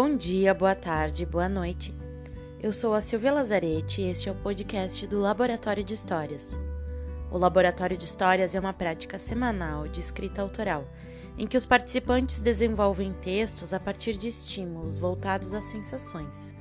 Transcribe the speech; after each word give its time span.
Bom 0.00 0.16
dia, 0.16 0.54
boa 0.54 0.76
tarde, 0.76 1.26
boa 1.26 1.48
noite. 1.48 1.92
Eu 2.62 2.72
sou 2.72 2.94
a 2.94 3.00
Silvia 3.00 3.32
Lazarete 3.32 4.00
e 4.00 4.08
este 4.08 4.28
é 4.28 4.32
o 4.32 4.34
podcast 4.36 5.04
do 5.08 5.18
Laboratório 5.18 5.82
de 5.82 5.92
Histórias. 5.92 6.56
O 7.32 7.36
Laboratório 7.36 7.96
de 7.96 8.04
Histórias 8.04 8.54
é 8.54 8.60
uma 8.60 8.72
prática 8.72 9.18
semanal 9.18 9.88
de 9.88 9.98
escrita 9.98 10.40
autoral, 10.40 10.84
em 11.36 11.48
que 11.48 11.56
os 11.56 11.66
participantes 11.66 12.40
desenvolvem 12.40 13.12
textos 13.12 13.74
a 13.74 13.80
partir 13.80 14.16
de 14.16 14.28
estímulos 14.28 14.96
voltados 14.96 15.52
às 15.52 15.64
sensações. 15.64 16.54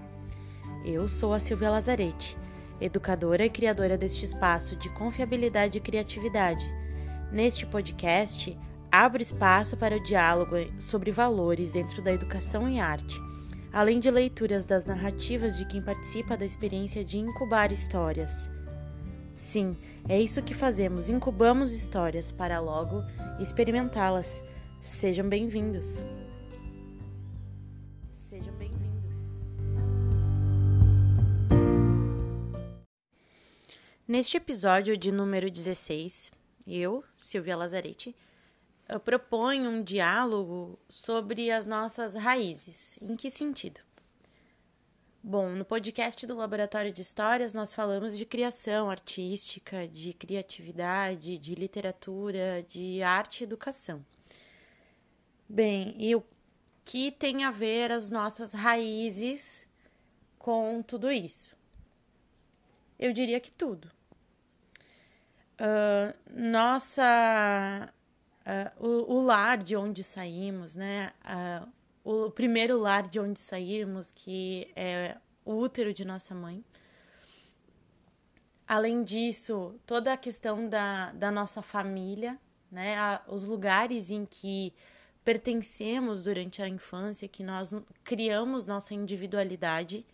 Eu 0.84 1.08
sou 1.08 1.32
a 1.32 1.38
Silvia 1.38 1.70
Lazarete, 1.70 2.36
educadora 2.82 3.46
e 3.46 3.52
criadora 3.52 4.00
deste 4.00 4.26
espaço 4.26 4.76
de 4.76 4.90
confiabilidade 4.96 5.78
e 5.78 5.82
criatividade. 5.82 6.66
Neste 7.32 7.68
podcast, 7.68 8.58
abre 8.92 9.22
espaço 9.22 9.78
para 9.78 9.96
o 9.96 10.04
diálogo 10.04 10.56
sobre 10.80 11.12
valores 11.12 11.72
dentro 11.72 12.02
da 12.02 12.12
educação 12.12 12.68
e 12.68 12.80
arte, 12.80 13.27
além 13.78 14.00
de 14.00 14.10
leituras 14.10 14.66
das 14.66 14.86
narrativas 14.86 15.56
de 15.56 15.64
quem 15.64 15.84
participa 15.84 16.36
da 16.36 16.44
experiência 16.44 17.06
de 17.06 17.20
incubar 17.20 17.72
histórias. 17.72 18.50
Sim, 19.36 19.78
é 20.10 20.20
isso 20.20 20.42
que 20.42 20.56
fazemos, 20.56 21.10
incubamos 21.10 21.72
histórias 21.74 22.32
para 22.32 22.60
logo 22.60 23.04
experimentá-las. 23.40 24.42
Sejam 24.82 25.30
bem-vindos. 25.30 26.02
Sejam 28.28 28.52
bem-vindos. 28.56 29.16
Neste 34.08 34.38
episódio 34.38 34.98
de 34.98 35.12
número 35.12 35.52
16, 35.52 36.32
eu, 36.66 37.04
Silvia 37.16 37.56
Lazarete, 37.56 38.16
proponho 39.04 39.70
um 39.70 39.84
diálogo 39.84 40.80
sobre 40.88 41.52
as 41.52 41.66
nossas 41.66 42.16
raízes. 42.16 42.98
Em 43.02 43.16
que 43.16 43.30
sentido? 43.30 43.82
Bom, 45.22 45.50
no 45.50 45.66
podcast 45.66 46.26
do 46.26 46.38
Laboratório 46.38 46.94
de 46.94 47.02
Histórias 47.02 47.54
nós 47.54 47.74
falamos 47.74 48.18
de 48.18 48.26
criação 48.26 48.90
artística, 48.90 49.86
de 49.86 50.14
criatividade, 50.14 51.38
de 51.38 51.54
literatura, 51.54 52.64
de 52.66 53.04
arte 53.04 53.42
e 53.42 53.44
educação. 53.44 54.06
Bem, 55.50 55.94
e 55.98 56.16
o 56.16 56.24
que 56.86 57.12
tem 57.12 57.44
a 57.44 57.52
ver 57.52 57.92
as 57.92 58.10
nossas 58.10 58.54
raízes 58.54 59.68
com 60.40 60.82
tudo 60.82 61.12
isso? 61.12 61.58
Eu 62.98 63.12
diria 63.12 63.42
que 63.42 63.52
tudo. 63.52 63.92
Uh, 65.60 66.14
nossa 66.32 67.94
uh, 68.48 68.86
o, 68.86 69.18
o, 69.18 69.24
lar 69.24 69.58
de 69.58 69.76
onde 69.76 70.04
saímos, 70.04 70.76
né? 70.76 71.12
Uh, 71.26 72.28
o 72.28 72.32
primeiro 72.32 72.80
lar 72.80 73.08
de 73.08 73.20
onde 73.20 73.38
saímos, 73.38 74.12
que 74.12 74.72
é 74.76 75.18
o 75.44 75.56
útero 75.56 75.94
de 75.94 76.06
nossa 76.06 76.34
mãe. 76.34 76.64
Além 78.66 79.04
disso, 79.04 79.76
toda 79.86 80.14
a 80.14 80.18
questão 80.18 80.68
da, 80.68 81.12
da 81.12 81.30
nossa 81.30 81.62
família, 81.62 82.40
né? 82.72 82.98
A, 82.98 83.22
os 83.28 83.44
lugares 83.44 84.10
em 84.10 84.26
que 84.26 84.74
pertencemos 85.24 86.24
durante 86.24 86.62
a 86.62 86.70
infância, 86.70 87.28
que 87.28 87.44
nós 87.44 87.74
criamos 88.04 88.66
nossa 88.66 88.94
individualidade, 88.94 90.06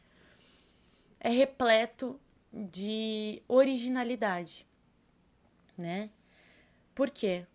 é 1.20 1.30
repleto 1.30 2.20
de 2.52 3.42
originalidade, 3.48 4.68
né? 5.78 6.10
Por 6.94 7.10
quê? 7.10 7.46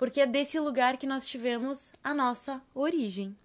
Porque 0.00 0.22
é 0.22 0.26
desse 0.26 0.58
lugar 0.58 0.96
que 0.96 1.06
nós 1.06 1.28
tivemos 1.28 1.92
a 2.02 2.14
nossa 2.14 2.62
origem, 2.74 3.36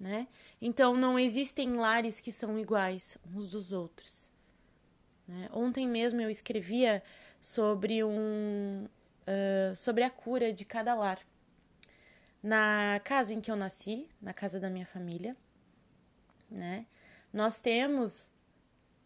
né? 0.00 0.26
Então 0.60 0.96
não 0.96 1.16
existem 1.16 1.76
lares 1.76 2.20
que 2.20 2.32
são 2.32 2.58
iguais 2.58 3.16
uns 3.32 3.50
dos 3.50 3.70
outros. 3.70 4.28
Né? 5.28 5.48
Ontem 5.52 5.86
mesmo 5.86 6.20
eu 6.20 6.28
escrevia 6.28 7.04
sobre 7.40 8.02
um 8.02 8.84
uh, 8.84 9.76
sobre 9.76 10.02
a 10.02 10.10
cura 10.10 10.52
de 10.52 10.64
cada 10.64 10.92
lar. 10.92 11.20
Na 12.42 13.00
casa 13.04 13.32
em 13.32 13.40
que 13.40 13.52
eu 13.52 13.54
nasci, 13.54 14.08
na 14.20 14.34
casa 14.34 14.58
da 14.58 14.68
minha 14.68 14.86
família, 14.86 15.36
né? 16.50 16.84
Nós 17.32 17.60
temos 17.60 18.28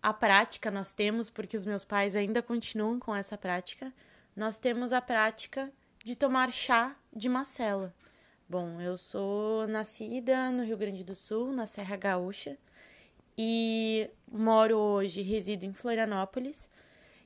a 0.03 0.15
prática, 0.15 0.71
nós 0.71 0.94
temos 0.94 1.28
porque 1.28 1.59
os 1.59 1.66
meus 1.66 1.84
pais 1.84 2.16
ainda 2.16 2.41
continuam 2.41 2.98
com 2.98 3.15
essa 3.15 3.37
prática. 3.37 3.92
Nós 4.34 4.56
temos 4.56 4.94
a 4.94 5.03
prática 5.03 5.71
de 6.06 6.15
tomar 6.15 6.53
chá 6.53 6.94
de 7.12 7.28
macela. 7.28 7.93
Bom, 8.49 8.81
eu 8.81 8.97
sou 8.97 9.67
nascida 9.67 10.53
no 10.53 10.62
Rio 10.62 10.77
Grande 10.77 11.03
do 11.03 11.17
Sul, 11.17 11.53
na 11.53 11.67
Serra 11.67 11.97
Gaúcha, 11.97 12.56
e 13.37 14.09
moro 14.31 14.78
hoje, 14.78 15.21
resido 15.21 15.66
em 15.66 15.72
Florianópolis. 15.72 16.71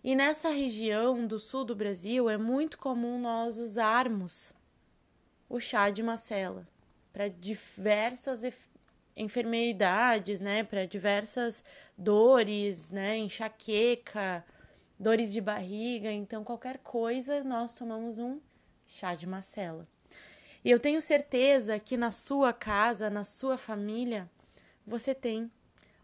E 0.03 0.17
nessa 0.17 0.49
região 0.49 1.27
do 1.27 1.39
sul 1.39 1.63
do 1.63 1.77
Brasil 1.77 2.31
é 2.31 2.39
muito 2.39 2.79
comum 2.79 3.21
nós 3.21 3.59
usarmos 3.59 4.55
o 5.47 5.61
chá 5.61 5.91
de 5.91 6.03
macela 6.03 6.67
para 7.13 7.29
diversas 7.29 8.43
enfermidades, 9.15 10.41
né, 10.41 10.65
para 10.65 10.87
diversas 10.87 11.63
dores, 11.99 12.91
né, 12.91 13.19
enxaqueca, 13.19 14.43
dores 14.99 15.31
de 15.31 15.41
barriga, 15.43 16.11
então 16.11 16.43
qualquer 16.43 16.79
coisa 16.79 17.45
nós 17.45 17.77
tomamos 17.77 18.17
um 18.17 18.41
chá 18.91 19.15
de 19.15 19.27
macela. 19.27 19.89
E 20.65 20.71
eu 20.71 20.79
tenho 20.79 21.01
certeza 21.01 21.79
que 21.79 21.97
na 21.97 22.11
sua 22.11 22.53
casa, 22.53 23.09
na 23.09 23.25
sua 23.25 23.57
família, 23.57 24.29
você 24.87 25.15
tem 25.15 25.51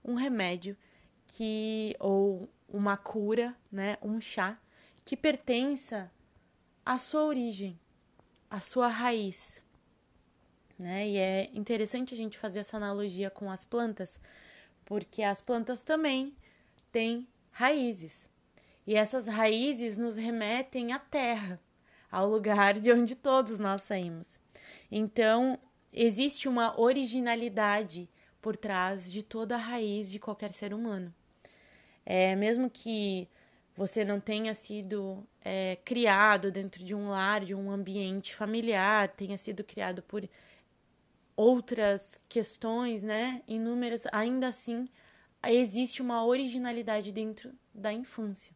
um 0.02 0.14
remédio 0.14 0.76
que 1.26 1.94
ou 1.98 2.48
uma 2.69 2.97
cura, 2.97 3.54
né, 3.70 3.98
um 4.00 4.20
chá 4.20 4.58
que 5.04 5.16
pertença 5.16 6.10
à 6.84 6.97
sua 6.97 7.24
origem, 7.24 7.78
à 8.48 8.60
sua 8.60 8.88
raiz. 8.88 9.62
Né? 10.78 11.08
E 11.08 11.18
é 11.18 11.50
interessante 11.53 12.14
a 12.14 12.16
gente 12.16 12.38
fazer 12.38 12.60
essa 12.60 12.76
analogia 12.76 13.30
com 13.30 13.50
as 13.50 13.64
plantas, 13.64 14.18
porque 14.84 15.22
as 15.22 15.41
plantas 15.41 15.82
também 15.82 16.34
têm 16.92 17.26
raízes. 17.50 18.28
E 18.86 18.94
essas 18.94 19.26
raízes 19.26 19.98
nos 19.98 20.16
remetem 20.16 20.92
à 20.92 20.98
terra 20.98 21.60
ao 22.16 22.27
lugar 22.27 22.81
de 22.81 22.91
onde 22.91 23.15
todos 23.15 23.59
nós 23.59 23.82
saímos. 23.82 24.41
Então, 24.91 25.59
existe 25.93 26.49
uma 26.49 26.81
originalidade 26.81 28.09
por 28.41 28.56
trás 28.56 29.12
de 29.12 29.22
toda 29.22 29.54
a 29.54 29.59
raiz 29.59 30.10
de 30.10 30.19
qualquer 30.19 30.50
ser 30.54 30.72
humano. 30.72 31.15
É, 32.06 32.34
mesmo 32.34 32.71
que 32.71 33.28
você 33.77 34.03
não 34.03 34.19
tenha 34.19 34.54
sido 34.54 35.27
é, 35.44 35.77
criado 35.84 36.50
dentro 36.50 36.82
de 36.82 36.94
um 36.94 37.10
lar, 37.10 37.44
de 37.44 37.54
um 37.54 37.71
ambiente 37.71 38.34
familiar, 38.34 39.09
tenha 39.09 39.37
sido 39.37 39.62
criado 39.62 40.00
por 40.00 40.27
outras 41.37 42.19
questões, 42.31 43.04
né, 43.04 43.43
inúmeras, 43.47 44.04
ainda 44.10 44.48
assim 44.48 44.88
existe 45.47 46.00
uma 46.00 46.25
originalidade 46.25 47.12
dentro 47.12 47.53
da 47.75 47.93
infância. 47.93 48.55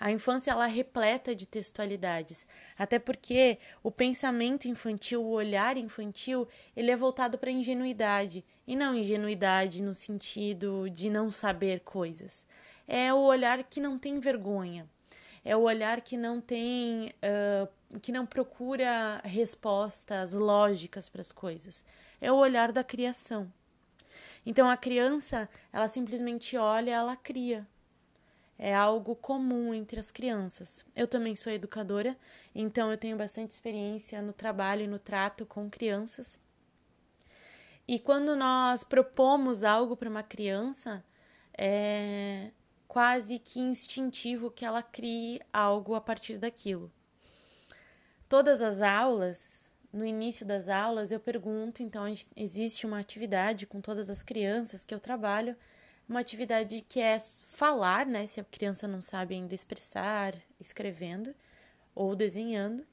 A 0.00 0.10
infância 0.10 0.50
ela 0.50 0.66
é 0.66 0.70
repleta 0.72 1.34
de 1.34 1.46
textualidades, 1.46 2.46
até 2.78 2.98
porque 2.98 3.58
o 3.82 3.90
pensamento 3.90 4.66
infantil, 4.66 5.22
o 5.22 5.32
olhar 5.32 5.76
infantil, 5.76 6.48
ele 6.74 6.90
é 6.90 6.96
voltado 6.96 7.36
para 7.36 7.50
a 7.50 7.52
ingenuidade, 7.52 8.42
e 8.66 8.74
não 8.74 8.94
ingenuidade 8.94 9.82
no 9.82 9.94
sentido 9.94 10.88
de 10.88 11.10
não 11.10 11.30
saber 11.30 11.80
coisas. 11.80 12.46
É 12.88 13.12
o 13.12 13.18
olhar 13.18 13.62
que 13.62 13.78
não 13.78 13.98
tem 13.98 14.18
vergonha, 14.18 14.88
é 15.44 15.54
o 15.54 15.60
olhar 15.60 16.00
que 16.00 16.16
não 16.16 16.40
tem, 16.40 17.12
uh, 17.22 17.98
que 18.00 18.10
não 18.10 18.24
procura 18.24 19.20
respostas 19.22 20.32
lógicas 20.32 21.10
para 21.10 21.20
as 21.20 21.30
coisas. 21.30 21.84
É 22.22 22.32
o 22.32 22.36
olhar 22.36 22.72
da 22.72 22.82
criação. 22.82 23.52
Então 24.46 24.70
a 24.70 24.78
criança, 24.78 25.46
ela 25.70 25.88
simplesmente 25.88 26.56
olha, 26.56 26.92
ela 26.92 27.16
cria, 27.16 27.68
é 28.62 28.74
algo 28.74 29.16
comum 29.16 29.72
entre 29.72 29.98
as 29.98 30.10
crianças. 30.10 30.84
Eu 30.94 31.08
também 31.08 31.34
sou 31.34 31.50
educadora, 31.50 32.14
então 32.54 32.90
eu 32.90 32.98
tenho 32.98 33.16
bastante 33.16 33.52
experiência 33.52 34.20
no 34.20 34.34
trabalho 34.34 34.82
e 34.82 34.86
no 34.86 34.98
trato 34.98 35.46
com 35.46 35.70
crianças. 35.70 36.38
E 37.88 37.98
quando 37.98 38.36
nós 38.36 38.84
propomos 38.84 39.64
algo 39.64 39.96
para 39.96 40.10
uma 40.10 40.22
criança, 40.22 41.02
é 41.56 42.50
quase 42.86 43.38
que 43.38 43.60
instintivo 43.60 44.50
que 44.50 44.66
ela 44.66 44.82
crie 44.82 45.40
algo 45.50 45.94
a 45.94 46.00
partir 46.00 46.36
daquilo. 46.36 46.92
Todas 48.28 48.60
as 48.60 48.82
aulas, 48.82 49.70
no 49.90 50.04
início 50.04 50.44
das 50.44 50.68
aulas, 50.68 51.10
eu 51.10 51.18
pergunto, 51.18 51.82
então 51.82 52.04
existe 52.36 52.84
uma 52.84 52.98
atividade 52.98 53.66
com 53.66 53.80
todas 53.80 54.10
as 54.10 54.22
crianças 54.22 54.84
que 54.84 54.94
eu 54.94 55.00
trabalho 55.00 55.56
uma 56.10 56.18
atividade 56.18 56.84
que 56.88 56.98
é 56.98 57.20
falar, 57.46 58.04
né? 58.04 58.26
Se 58.26 58.40
a 58.40 58.44
criança 58.44 58.88
não 58.88 59.00
sabe 59.00 59.36
ainda 59.36 59.54
expressar, 59.54 60.34
escrevendo 60.58 61.32
ou 61.94 62.16
desenhando. 62.16 62.84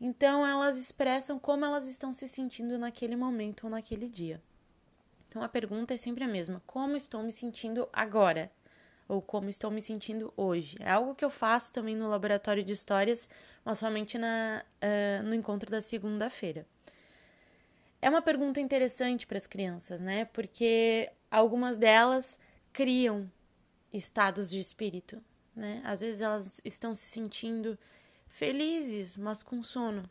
Então 0.00 0.44
elas 0.44 0.78
expressam 0.78 1.38
como 1.38 1.62
elas 1.66 1.86
estão 1.86 2.10
se 2.10 2.26
sentindo 2.26 2.78
naquele 2.78 3.16
momento 3.16 3.64
ou 3.64 3.70
naquele 3.70 4.08
dia. 4.08 4.42
Então 5.28 5.42
a 5.42 5.48
pergunta 5.48 5.92
é 5.92 5.98
sempre 5.98 6.24
a 6.24 6.26
mesma: 6.26 6.62
como 6.66 6.96
estou 6.96 7.22
me 7.22 7.30
sentindo 7.30 7.86
agora? 7.92 8.50
Ou 9.06 9.20
como 9.20 9.50
estou 9.50 9.70
me 9.70 9.82
sentindo 9.82 10.32
hoje? 10.34 10.78
É 10.80 10.90
algo 10.90 11.14
que 11.14 11.24
eu 11.24 11.28
faço 11.28 11.70
também 11.70 11.94
no 11.94 12.08
laboratório 12.08 12.64
de 12.64 12.72
histórias, 12.72 13.28
mas 13.62 13.78
somente 13.78 14.16
na, 14.16 14.64
uh, 14.80 15.22
no 15.22 15.34
encontro 15.34 15.70
da 15.70 15.82
segunda-feira. 15.82 16.66
É 18.00 18.08
uma 18.08 18.22
pergunta 18.22 18.58
interessante 18.58 19.26
para 19.26 19.36
as 19.36 19.46
crianças, 19.46 20.00
né? 20.00 20.24
Porque 20.24 21.12
algumas 21.32 21.78
delas 21.78 22.38
criam 22.72 23.30
estados 23.90 24.50
de 24.50 24.58
espírito, 24.58 25.22
né? 25.56 25.80
Às 25.84 26.00
vezes 26.02 26.20
elas 26.20 26.60
estão 26.62 26.94
se 26.94 27.06
sentindo 27.06 27.78
felizes, 28.28 29.16
mas 29.16 29.42
com 29.42 29.62
sono. 29.62 30.08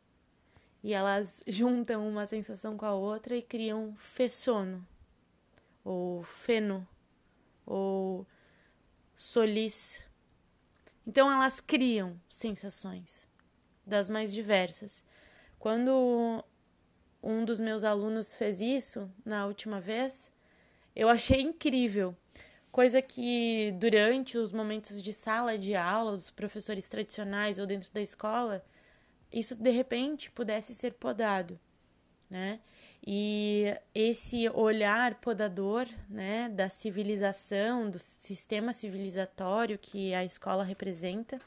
E 0.84 0.94
elas 0.94 1.42
juntam 1.48 2.08
uma 2.10 2.26
sensação 2.26 2.76
com 2.76 2.86
a 2.86 2.94
outra 2.94 3.36
e 3.36 3.42
criam 3.42 3.96
fessono, 3.96 4.86
ou 5.84 6.24
feno, 6.24 6.88
ou 7.66 8.26
solis. 9.16 10.04
Então 11.06 11.32
elas 11.32 11.60
criam 11.60 12.20
sensações 12.28 13.28
das 13.86 14.10
mais 14.10 14.34
diversas. 14.34 15.04
Quando 15.60 16.44
um 17.22 17.46
dos 17.46 17.60
meus 17.60 17.84
alunos 17.84 18.36
fez 18.36 18.60
isso 18.60 19.12
na 19.24 19.46
última 19.46 19.80
vez, 19.80 20.31
eu 20.96 21.10
achei 21.10 21.42
incrível, 21.42 22.16
Coisa 22.72 23.02
que 23.02 23.74
durante 23.78 24.38
os 24.38 24.54
momentos 24.54 25.04
de 25.04 25.12
sala 25.12 25.58
de 25.58 25.76
aula 25.76 26.14
dos 26.16 26.32
professores 26.32 26.88
tradicionais 26.88 27.60
ou 27.60 27.66
dentro 27.66 27.92
da 27.92 28.02
escola, 28.02 28.64
isso 29.32 29.56
de 29.56 29.72
repente 29.72 30.32
pudesse 30.32 30.74
ser 30.74 30.94
podado, 30.94 31.60
né? 32.30 32.62
E 33.06 33.76
esse 33.94 34.48
olhar 34.50 35.16
podador, 35.16 35.86
né, 36.08 36.48
da 36.48 36.70
civilização, 36.70 37.90
do 37.90 38.00
sistema 38.00 38.72
civilizatório 38.72 39.78
que 39.78 40.14
a 40.14 40.24
escola 40.24 40.64
representa, 40.64 41.40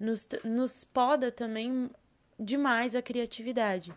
nos, 0.00 0.26
nos 0.44 0.84
poda 0.84 1.30
também 1.30 1.90
demais 2.38 2.94
a 2.94 3.02
criatividade. 3.02 3.92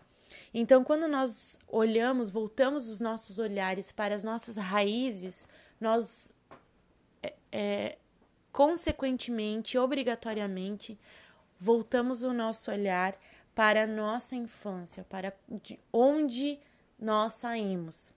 Então, 0.52 0.84
quando 0.84 1.08
nós 1.08 1.58
olhamos, 1.66 2.30
voltamos 2.30 2.88
os 2.88 3.00
nossos 3.00 3.38
olhares 3.38 3.92
para 3.92 4.14
as 4.14 4.24
nossas 4.24 4.56
raízes, 4.56 5.46
nós 5.80 6.32
é, 7.52 7.98
consequentemente, 8.52 9.78
obrigatoriamente, 9.78 10.98
voltamos 11.58 12.22
o 12.22 12.32
nosso 12.32 12.70
olhar 12.70 13.16
para 13.54 13.84
a 13.84 13.86
nossa 13.86 14.36
infância, 14.36 15.04
para 15.04 15.34
de 15.48 15.78
onde 15.92 16.60
nós 16.98 17.34
saímos, 17.34 18.12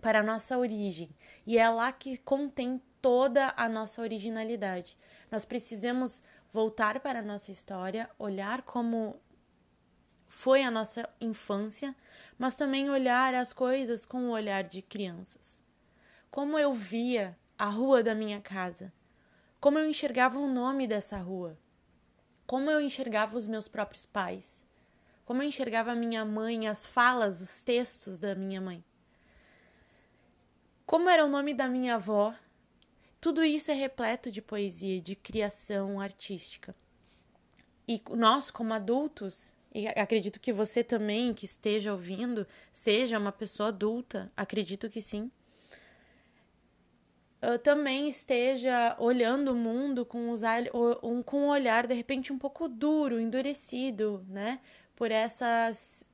para 0.00 0.20
a 0.20 0.22
nossa 0.22 0.58
origem. 0.58 1.08
E 1.46 1.58
é 1.58 1.68
lá 1.68 1.90
que 1.92 2.18
contém 2.18 2.80
toda 3.00 3.54
a 3.56 3.68
nossa 3.68 4.02
originalidade. 4.02 4.96
Nós 5.30 5.44
precisamos 5.44 6.22
voltar 6.52 7.00
para 7.00 7.20
a 7.20 7.22
nossa 7.22 7.50
história, 7.50 8.10
olhar 8.18 8.62
como 8.62 9.16
foi 10.28 10.62
a 10.62 10.70
nossa 10.70 11.08
infância, 11.20 11.94
mas 12.38 12.54
também 12.54 12.90
olhar 12.90 13.34
as 13.34 13.52
coisas 13.52 14.04
com 14.04 14.28
o 14.28 14.30
olhar 14.30 14.64
de 14.64 14.82
crianças. 14.82 15.60
Como 16.30 16.58
eu 16.58 16.74
via 16.74 17.36
a 17.58 17.66
rua 17.66 18.02
da 18.02 18.14
minha 18.14 18.40
casa, 18.40 18.92
como 19.60 19.78
eu 19.78 19.88
enxergava 19.88 20.38
o 20.38 20.46
nome 20.48 20.86
dessa 20.86 21.16
rua, 21.18 21.58
como 22.46 22.70
eu 22.70 22.80
enxergava 22.80 23.36
os 23.36 23.46
meus 23.46 23.66
próprios 23.66 24.04
pais, 24.04 24.64
como 25.24 25.42
eu 25.42 25.48
enxergava 25.48 25.92
a 25.92 25.96
minha 25.96 26.24
mãe, 26.24 26.68
as 26.68 26.86
falas, 26.86 27.40
os 27.40 27.60
textos 27.60 28.20
da 28.20 28.34
minha 28.34 28.60
mãe, 28.60 28.84
como 30.86 31.08
era 31.08 31.24
o 31.24 31.28
nome 31.28 31.52
da 31.52 31.68
minha 31.68 31.96
avó. 31.96 32.32
Tudo 33.20 33.42
isso 33.42 33.72
é 33.72 33.74
repleto 33.74 34.30
de 34.30 34.40
poesia, 34.40 35.00
de 35.00 35.16
criação 35.16 35.98
artística. 35.98 36.76
E 37.88 38.00
nós, 38.10 38.52
como 38.52 38.72
adultos, 38.72 39.52
e 39.80 39.88
acredito 39.88 40.40
que 40.40 40.52
você 40.52 40.82
também 40.82 41.34
que 41.34 41.44
esteja 41.44 41.92
ouvindo, 41.92 42.46
seja 42.72 43.18
uma 43.18 43.32
pessoa 43.32 43.68
adulta, 43.68 44.32
acredito 44.36 44.88
que 44.88 45.02
sim 45.02 45.30
uh, 47.42 47.58
também 47.58 48.08
esteja 48.08 48.96
olhando 48.98 49.52
o 49.52 49.54
mundo 49.54 50.04
com, 50.04 50.30
os, 50.30 50.42
com 51.24 51.40
um 51.40 51.48
olhar 51.48 51.86
de 51.86 51.94
repente 51.94 52.32
um 52.32 52.38
pouco 52.38 52.68
duro, 52.68 53.20
endurecido, 53.20 54.24
né? 54.28 54.60
Por 54.94 55.10
essas, 55.10 56.04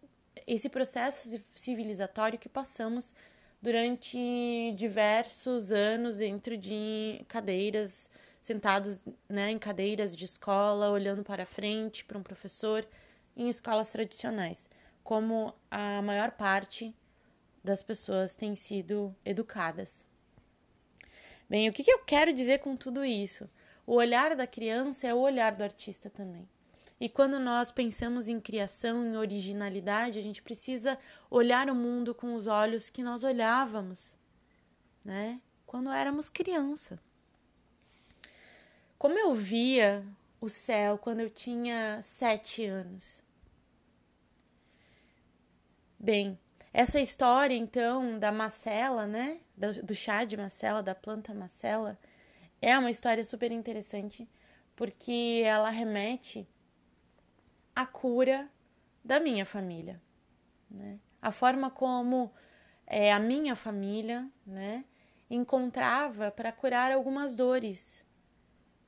esse 0.46 0.68
processo 0.68 1.40
civilizatório 1.54 2.38
que 2.38 2.48
passamos 2.48 3.12
durante 3.60 4.74
diversos 4.76 5.70
anos 5.70 6.16
dentro 6.16 6.56
de 6.56 7.24
cadeiras, 7.28 8.10
sentados 8.40 8.98
né, 9.28 9.52
em 9.52 9.58
cadeiras 9.58 10.16
de 10.16 10.24
escola, 10.24 10.90
olhando 10.90 11.22
para 11.22 11.46
frente 11.46 12.04
para 12.04 12.18
um 12.18 12.24
professor 12.24 12.84
em 13.36 13.48
escolas 13.48 13.90
tradicionais, 13.90 14.68
como 15.02 15.54
a 15.70 16.00
maior 16.02 16.32
parte 16.32 16.94
das 17.62 17.82
pessoas 17.82 18.34
têm 18.34 18.54
sido 18.54 19.14
educadas. 19.24 20.04
Bem, 21.48 21.68
o 21.68 21.72
que, 21.72 21.84
que 21.84 21.92
eu 21.92 21.98
quero 22.00 22.32
dizer 22.32 22.60
com 22.60 22.76
tudo 22.76 23.04
isso? 23.04 23.48
O 23.86 23.94
olhar 23.94 24.34
da 24.36 24.46
criança 24.46 25.06
é 25.06 25.14
o 25.14 25.18
olhar 25.18 25.54
do 25.54 25.62
artista 25.62 26.08
também. 26.08 26.48
E 27.00 27.08
quando 27.08 27.38
nós 27.40 27.72
pensamos 27.72 28.28
em 28.28 28.40
criação, 28.40 29.04
em 29.04 29.16
originalidade, 29.16 30.18
a 30.18 30.22
gente 30.22 30.40
precisa 30.40 30.98
olhar 31.28 31.68
o 31.68 31.74
mundo 31.74 32.14
com 32.14 32.34
os 32.34 32.46
olhos 32.46 32.88
que 32.88 33.02
nós 33.02 33.24
olhávamos, 33.24 34.16
né? 35.04 35.40
Quando 35.66 35.90
éramos 35.90 36.28
criança. 36.28 37.00
Como 38.96 39.18
eu 39.18 39.34
via 39.34 40.06
o 40.40 40.48
céu 40.48 40.96
quando 40.96 41.20
eu 41.20 41.28
tinha 41.28 42.00
sete 42.02 42.64
anos? 42.64 43.21
Bem, 46.04 46.36
essa 46.72 47.00
história, 47.00 47.54
então, 47.54 48.18
da 48.18 48.32
macela, 48.32 49.06
né? 49.06 49.38
Do, 49.56 49.84
do, 49.84 49.94
chá 49.94 50.24
de 50.24 50.36
macela, 50.36 50.82
da 50.82 50.96
planta 50.96 51.32
macela, 51.32 51.96
é 52.60 52.76
uma 52.76 52.90
história 52.90 53.22
super 53.22 53.52
interessante 53.52 54.28
porque 54.74 55.44
ela 55.44 55.70
remete 55.70 56.44
à 57.72 57.86
cura 57.86 58.50
da 59.04 59.20
minha 59.20 59.46
família, 59.46 60.02
né? 60.68 60.98
A 61.20 61.30
forma 61.30 61.70
como 61.70 62.32
é, 62.84 63.12
a 63.12 63.20
minha 63.20 63.54
família, 63.54 64.28
né? 64.44 64.84
Encontrava 65.30 66.32
para 66.32 66.50
curar 66.50 66.90
algumas 66.90 67.36
dores. 67.36 68.04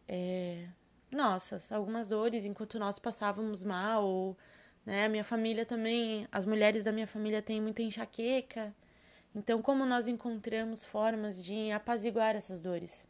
É, 0.09 0.67
nossas, 1.13 1.71
algumas 1.71 2.09
dores 2.09 2.45
enquanto 2.45 2.77
nós 2.77 2.99
passávamos 2.99 3.63
mal 3.63 4.05
ou 4.05 4.37
né? 4.85 5.07
A 5.07 5.09
minha 5.09 5.25
família 5.25 5.65
também, 5.65 6.29
as 6.31 6.45
mulheres 6.45 6.85
da 6.85 6.93
minha 6.93 7.07
família 7.07 7.41
têm 7.41 7.61
muita 7.61 7.83
enxaqueca. 7.83 8.75
Então, 9.35 9.61
como 9.61 9.85
nós 9.85 10.07
encontramos 10.07 10.85
formas 10.85 11.43
de 11.43 11.71
apaziguar 11.73 12.37
essas 12.37 12.61
dores? 12.61 13.07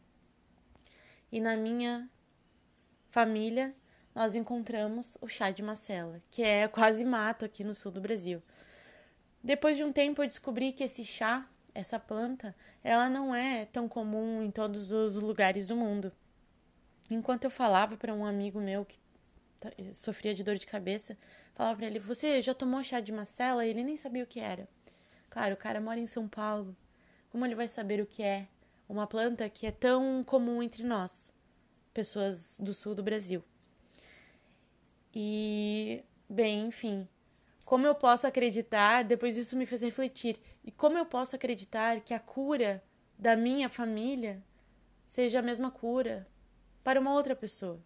E 1.31 1.39
na 1.39 1.55
minha 1.55 2.09
família, 3.09 3.75
nós 4.13 4.33
encontramos 4.33 5.17
o 5.19 5.27
chá 5.27 5.51
de 5.51 5.61
macela, 5.61 6.21
que 6.31 6.41
é 6.41 6.67
quase 6.67 7.03
mato 7.03 7.43
aqui 7.43 7.63
no 7.63 7.75
sul 7.75 7.91
do 7.91 8.01
Brasil. 8.01 8.41
Depois 9.43 9.77
de 9.77 9.83
um 9.83 9.91
tempo, 9.91 10.23
eu 10.23 10.27
descobri 10.27 10.71
que 10.71 10.83
esse 10.83 11.03
chá, 11.03 11.47
essa 11.73 11.99
planta, 11.99 12.55
ela 12.83 13.09
não 13.09 13.35
é 13.35 13.65
tão 13.65 13.87
comum 13.87 14.41
em 14.41 14.49
todos 14.49 14.91
os 14.91 15.15
lugares 15.17 15.67
do 15.67 15.75
mundo. 15.75 16.11
Enquanto 17.11 17.43
eu 17.43 17.51
falava 17.51 17.95
para 17.95 18.13
um 18.13 18.25
amigo 18.25 18.59
meu 18.59 18.83
que 18.83 18.97
sofria 19.93 20.33
de 20.33 20.43
dor 20.43 20.55
de 20.55 20.65
cabeça, 20.65 21.17
falava 21.53 21.77
pra 21.77 21.87
ele: 21.87 21.99
Você 21.99 22.41
já 22.41 22.53
tomou 22.53 22.83
chá 22.83 22.99
de 22.99 23.11
macela? 23.11 23.65
E 23.65 23.69
ele 23.69 23.83
nem 23.83 23.95
sabia 23.95 24.23
o 24.23 24.27
que 24.27 24.39
era. 24.39 24.67
Claro, 25.29 25.53
o 25.53 25.57
cara 25.57 25.81
mora 25.81 25.99
em 25.99 26.05
São 26.05 26.27
Paulo. 26.27 26.75
Como 27.29 27.45
ele 27.45 27.55
vai 27.55 27.67
saber 27.67 28.01
o 28.01 28.05
que 28.05 28.23
é 28.23 28.47
uma 28.87 29.07
planta 29.07 29.49
que 29.49 29.67
é 29.67 29.71
tão 29.71 30.23
comum 30.23 30.63
entre 30.63 30.83
nós, 30.83 31.33
pessoas 31.93 32.57
do 32.59 32.73
sul 32.73 32.95
do 32.95 33.03
Brasil? 33.03 33.43
E, 35.13 36.03
bem, 36.29 36.67
enfim, 36.67 37.07
como 37.63 37.87
eu 37.87 37.95
posso 37.95 38.27
acreditar? 38.27 39.03
Depois 39.03 39.37
isso 39.37 39.57
me 39.57 39.65
fez 39.65 39.81
refletir. 39.81 40.39
E 40.63 40.71
como 40.71 40.97
eu 40.97 41.05
posso 41.05 41.35
acreditar 41.35 41.99
que 42.01 42.13
a 42.13 42.19
cura 42.19 42.83
da 43.17 43.35
minha 43.35 43.69
família 43.69 44.43
seja 45.05 45.39
a 45.39 45.41
mesma 45.41 45.71
cura 45.71 46.27
para 46.83 46.99
uma 46.99 47.13
outra 47.13 47.35
pessoa? 47.35 47.81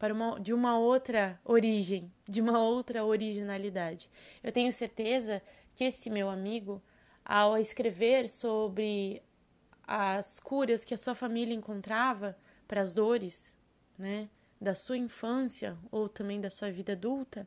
Para 0.00 0.14
uma, 0.14 0.40
de 0.40 0.54
uma 0.54 0.78
outra 0.78 1.38
origem, 1.44 2.10
de 2.26 2.40
uma 2.40 2.58
outra 2.58 3.04
originalidade. 3.04 4.08
Eu 4.42 4.50
tenho 4.50 4.72
certeza 4.72 5.42
que 5.76 5.84
esse 5.84 6.08
meu 6.08 6.30
amigo, 6.30 6.82
ao 7.22 7.58
escrever 7.58 8.26
sobre 8.26 9.22
as 9.86 10.40
curas 10.40 10.84
que 10.84 10.94
a 10.94 10.96
sua 10.96 11.14
família 11.14 11.54
encontrava 11.54 12.34
para 12.66 12.80
as 12.80 12.94
dores, 12.94 13.52
né, 13.98 14.30
da 14.58 14.74
sua 14.74 14.96
infância 14.96 15.76
ou 15.90 16.08
também 16.08 16.40
da 16.40 16.48
sua 16.48 16.70
vida 16.72 16.92
adulta, 16.92 17.46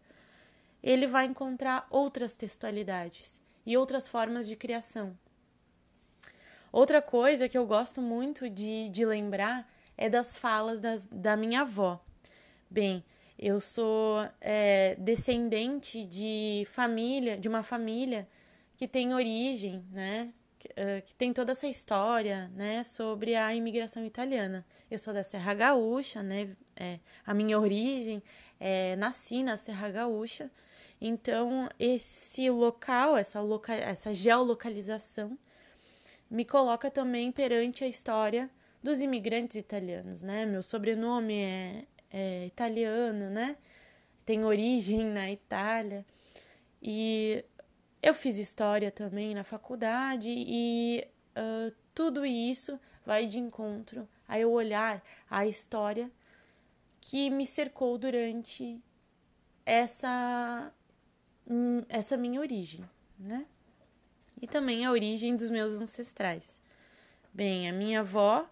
ele 0.83 1.07
vai 1.07 1.25
encontrar 1.25 1.87
outras 1.89 2.37
textualidades 2.37 3.41
e 3.65 3.75
outras 3.75 4.07
formas 4.07 4.47
de 4.47 4.55
criação. 4.55 5.17
Outra 6.71 7.01
coisa 7.01 7.49
que 7.49 7.57
eu 7.57 7.65
gosto 7.65 7.99
muito 7.99 8.47
de, 8.47 8.89
de 8.89 9.05
lembrar 9.05 9.67
é 9.97 10.07
das 10.07 10.37
falas 10.37 10.79
das, 10.79 11.07
da 11.07 11.35
minha 11.35 11.61
avó. 11.61 11.99
Bem, 12.73 13.05
eu 13.37 13.61
sou 13.61 14.27
é, 14.41 14.95
descendente 14.95 16.07
de 16.07 16.65
família, 16.71 17.37
de 17.37 17.47
uma 17.47 17.61
família 17.61 18.27
que 18.75 18.87
tem 18.87 19.13
origem, 19.13 19.85
né? 19.91 20.33
Que, 20.57 20.69
uh, 20.69 21.01
que, 21.05 21.13
tem 21.13 21.31
toda 21.31 21.51
essa 21.51 21.67
história, 21.67 22.51
né? 22.55 22.83
Sobre 22.83 23.35
a 23.35 23.53
imigração 23.53 24.03
italiana. 24.03 24.65
Eu 24.89 24.97
sou 24.97 25.13
da 25.13 25.23
Serra 25.23 25.53
Gaúcha, 25.53 26.23
né? 26.23 26.57
É, 26.75 26.97
a 27.23 27.31
minha 27.31 27.59
origem 27.59 28.23
é 28.59 28.95
nasci 28.95 29.43
na 29.43 29.55
Serra 29.55 29.91
Gaúcha. 29.91 30.49
Então, 30.99 31.69
esse 31.79 32.49
local, 32.49 33.15
essa, 33.15 33.39
loca 33.39 33.71
essa 33.75 34.11
geolocalização, 34.15 35.37
me 36.27 36.43
coloca 36.43 36.89
também 36.89 37.31
perante 37.31 37.83
a 37.83 37.87
história 37.87 38.49
dos 38.81 38.99
imigrantes 38.99 39.57
italianos, 39.57 40.23
né? 40.23 40.43
Meu 40.43 40.63
sobrenome 40.63 41.35
é, 41.35 41.85
é 42.13 42.45
italiano, 42.45 43.29
né? 43.29 43.57
Tem 44.23 44.45
origem 44.45 45.03
na 45.03 45.31
Itália. 45.31 46.05
E 46.81 47.43
eu 48.01 48.13
fiz 48.13 48.37
história 48.37 48.91
também 48.91 49.33
na 49.33 49.43
faculdade 49.43 50.29
e 50.29 51.05
uh, 51.35 51.73
tudo 51.93 52.25
isso 52.25 52.79
vai 53.05 53.25
de 53.25 53.39
encontro 53.39 54.07
a 54.27 54.39
eu 54.39 54.51
olhar 54.51 55.03
a 55.29 55.45
história 55.45 56.11
que 57.01 57.29
me 57.29 57.45
cercou 57.45 57.97
durante 57.97 58.81
essa 59.65 60.71
hum, 61.47 61.83
essa 61.89 62.15
minha 62.15 62.39
origem, 62.39 62.83
né? 63.17 63.45
E 64.41 64.47
também 64.47 64.85
a 64.85 64.91
origem 64.91 65.35
dos 65.35 65.49
meus 65.49 65.73
ancestrais. 65.73 66.59
Bem, 67.33 67.69
a 67.69 67.73
minha 67.73 68.01
avó 68.01 68.47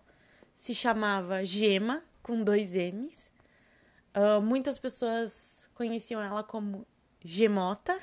se 0.55 0.73
chamava 0.73 1.45
Gema, 1.45 2.03
com 2.21 2.43
dois 2.43 2.73
M's. 2.75 3.30
Uh, 4.15 4.41
muitas 4.41 4.77
pessoas 4.77 5.69
conheciam 5.73 6.21
ela 6.21 6.43
como 6.43 6.85
Gemota. 7.23 7.99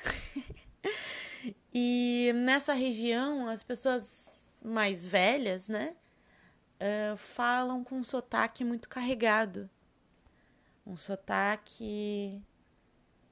e 1.73 2.31
nessa 2.35 2.73
região, 2.73 3.47
as 3.47 3.63
pessoas 3.63 4.51
mais 4.61 5.05
velhas, 5.05 5.69
né, 5.69 5.95
uh, 6.79 7.17
falam 7.17 7.83
com 7.83 7.95
um 7.95 8.03
sotaque 8.03 8.63
muito 8.63 8.89
carregado. 8.89 9.69
Um 10.85 10.97
sotaque 10.97 12.41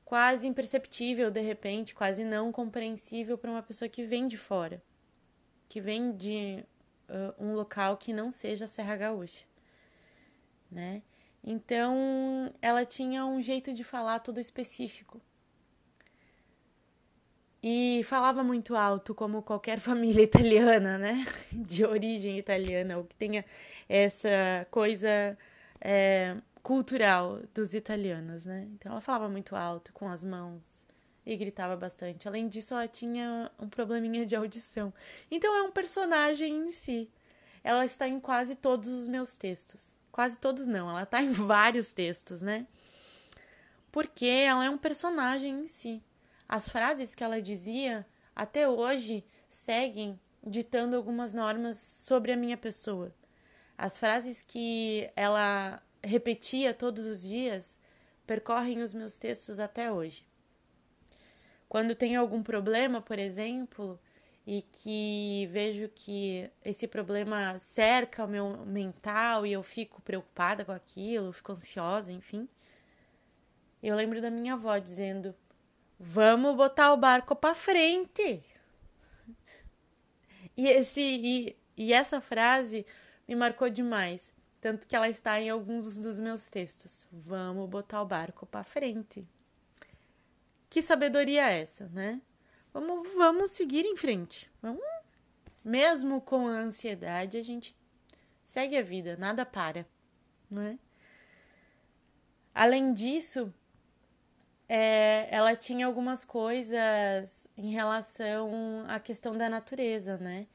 quase 0.05 0.47
imperceptível 0.47 1.29
de 1.29 1.41
repente, 1.41 1.93
quase 1.93 2.23
não 2.23 2.51
compreensível 2.51 3.37
para 3.37 3.51
uma 3.51 3.61
pessoa 3.61 3.89
que 3.89 4.05
vem 4.05 4.27
de 4.27 4.37
fora, 4.37 4.81
que 5.67 5.81
vem 5.81 6.15
de 6.15 6.63
uh, 7.09 7.43
um 7.43 7.53
local 7.53 7.97
que 7.97 8.13
não 8.13 8.31
seja 8.31 8.65
a 8.65 8.67
Serra 8.67 8.95
Gaúcha, 8.95 9.45
né? 10.71 11.01
Então, 11.49 12.53
ela 12.61 12.85
tinha 12.85 13.25
um 13.25 13.41
jeito 13.41 13.73
de 13.73 13.81
falar 13.81 14.19
todo 14.19 14.37
específico. 14.37 15.21
E 17.63 18.01
falava 18.03 18.43
muito 18.43 18.75
alto, 18.75 19.15
como 19.15 19.41
qualquer 19.41 19.79
família 19.79 20.21
italiana, 20.21 20.97
né? 20.97 21.25
De 21.53 21.85
origem 21.85 22.37
italiana, 22.37 22.97
ou 22.97 23.05
que 23.05 23.15
tenha 23.15 23.45
essa 23.87 24.67
coisa 24.69 25.37
é, 25.79 26.35
cultural 26.61 27.39
dos 27.53 27.73
italianos, 27.73 28.45
né? 28.45 28.67
Então, 28.73 28.91
ela 28.91 28.99
falava 28.99 29.29
muito 29.29 29.55
alto, 29.55 29.93
com 29.93 30.09
as 30.09 30.25
mãos, 30.25 30.85
e 31.25 31.37
gritava 31.37 31.77
bastante. 31.77 32.27
Além 32.27 32.49
disso, 32.49 32.73
ela 32.73 32.89
tinha 32.89 33.49
um 33.57 33.69
probleminha 33.69 34.25
de 34.25 34.35
audição. 34.35 34.93
Então, 35.31 35.55
é 35.55 35.63
um 35.63 35.71
personagem 35.71 36.67
em 36.67 36.71
si 36.71 37.09
ela 37.63 37.85
está 37.85 38.07
em 38.07 38.19
quase 38.19 38.55
todos 38.55 38.89
os 38.89 39.07
meus 39.07 39.33
textos. 39.35 39.95
Quase 40.17 40.39
todos 40.39 40.65
não, 40.65 40.89
ela 40.89 41.03
está 41.03 41.21
em 41.21 41.29
vários 41.31 41.91
textos, 41.91 42.41
né? 42.41 42.65
Porque 43.91 44.25
ela 44.25 44.65
é 44.65 44.69
um 44.69 44.77
personagem 44.77 45.59
em 45.59 45.67
si. 45.67 46.01
As 46.49 46.67
frases 46.67 47.13
que 47.13 47.23
ela 47.23 47.39
dizia 47.39 48.03
até 48.35 48.67
hoje 48.67 49.23
seguem 49.47 50.19
ditando 50.43 50.95
algumas 50.95 51.35
normas 51.35 51.77
sobre 51.77 52.31
a 52.31 52.35
minha 52.35 52.57
pessoa. 52.57 53.13
As 53.77 53.99
frases 53.99 54.41
que 54.41 55.07
ela 55.15 55.83
repetia 56.03 56.73
todos 56.73 57.05
os 57.05 57.21
dias 57.21 57.77
percorrem 58.25 58.81
os 58.81 58.95
meus 58.95 59.19
textos 59.19 59.59
até 59.59 59.91
hoje. 59.91 60.25
Quando 61.69 61.93
tem 61.93 62.15
algum 62.15 62.41
problema, 62.41 63.03
por 63.03 63.19
exemplo, 63.19 63.99
e 64.47 64.61
que 64.61 65.45
vejo 65.51 65.89
que 65.89 66.49
esse 66.63 66.87
problema 66.87 67.59
cerca 67.59 68.23
o 68.23 68.29
meu 68.29 68.65
mental 68.65 69.45
e 69.45 69.51
eu 69.51 69.61
fico 69.61 70.01
preocupada 70.01 70.63
com 70.63 70.71
aquilo, 70.71 71.33
fico 71.33 71.51
ansiosa, 71.51 72.13
enfim. 72.13 72.47
Eu 73.83 73.93
lembro 73.93 74.21
da 74.21 74.31
minha 74.31 74.53
avó 74.53 74.77
dizendo: 74.77 75.35
"Vamos 75.99 76.55
botar 76.55 76.93
o 76.93 76.97
barco 76.97 77.35
para 77.35 77.53
frente". 77.53 78.41
E 80.55 80.67
esse 80.69 81.01
e, 81.01 81.57
e 81.75 81.93
essa 81.93 82.21
frase 82.21 82.85
me 83.27 83.35
marcou 83.35 83.69
demais, 83.69 84.33
tanto 84.61 84.87
que 84.87 84.95
ela 84.95 85.09
está 85.09 85.41
em 85.41 85.49
alguns 85.49 85.97
dos 85.99 86.21
meus 86.21 86.47
textos. 86.49 87.05
Vamos 87.11 87.69
botar 87.69 88.01
o 88.01 88.05
barco 88.05 88.45
para 88.45 88.63
frente. 88.63 89.27
Que 90.69 90.81
sabedoria 90.81 91.51
é 91.51 91.61
essa, 91.61 91.89
né? 91.89 92.21
Vamos, 92.79 93.11
vamos 93.15 93.51
seguir 93.51 93.85
em 93.85 93.97
frente. 93.97 94.47
Vamos, 94.61 94.83
mesmo 95.65 96.21
com 96.21 96.47
a 96.47 96.51
ansiedade, 96.51 97.35
a 97.35 97.41
gente 97.41 97.75
segue 98.45 98.77
a 98.77 98.83
vida, 98.83 99.17
nada 99.17 99.43
para, 99.43 99.83
não 100.47 100.61
é? 100.61 100.77
Além 102.53 102.93
disso, 102.93 103.51
é, 104.69 105.27
ela 105.31 105.55
tinha 105.55 105.87
algumas 105.87 106.23
coisas 106.23 107.47
em 107.57 107.71
relação 107.71 108.85
à 108.87 108.99
questão 108.99 109.35
da 109.35 109.49
natureza, 109.49 110.19
né? 110.19 110.45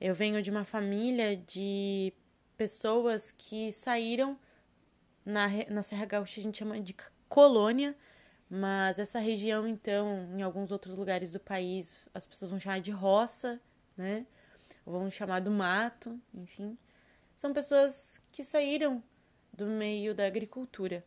Eu 0.00 0.14
venho 0.14 0.40
de 0.40 0.52
uma 0.52 0.64
família 0.64 1.36
de 1.36 2.12
pessoas 2.56 3.32
que 3.32 3.72
saíram 3.72 4.38
na, 5.24 5.48
na 5.68 5.82
Serra 5.82 6.04
Gaúcha, 6.04 6.38
a 6.38 6.44
gente 6.44 6.58
chama 6.58 6.80
de 6.80 6.94
colônia, 7.28 7.96
mas 8.54 8.98
essa 8.98 9.18
região, 9.18 9.66
então, 9.66 10.28
em 10.36 10.42
alguns 10.42 10.70
outros 10.70 10.94
lugares 10.94 11.32
do 11.32 11.40
país, 11.40 12.06
as 12.12 12.26
pessoas 12.26 12.50
vão 12.50 12.60
chamar 12.60 12.82
de 12.82 12.90
roça, 12.90 13.58
né? 13.96 14.26
Vão 14.84 15.10
chamar 15.10 15.40
do 15.40 15.50
mato, 15.50 16.20
enfim. 16.34 16.76
São 17.34 17.54
pessoas 17.54 18.20
que 18.30 18.44
saíram 18.44 19.02
do 19.54 19.64
meio 19.64 20.14
da 20.14 20.26
agricultura. 20.26 21.02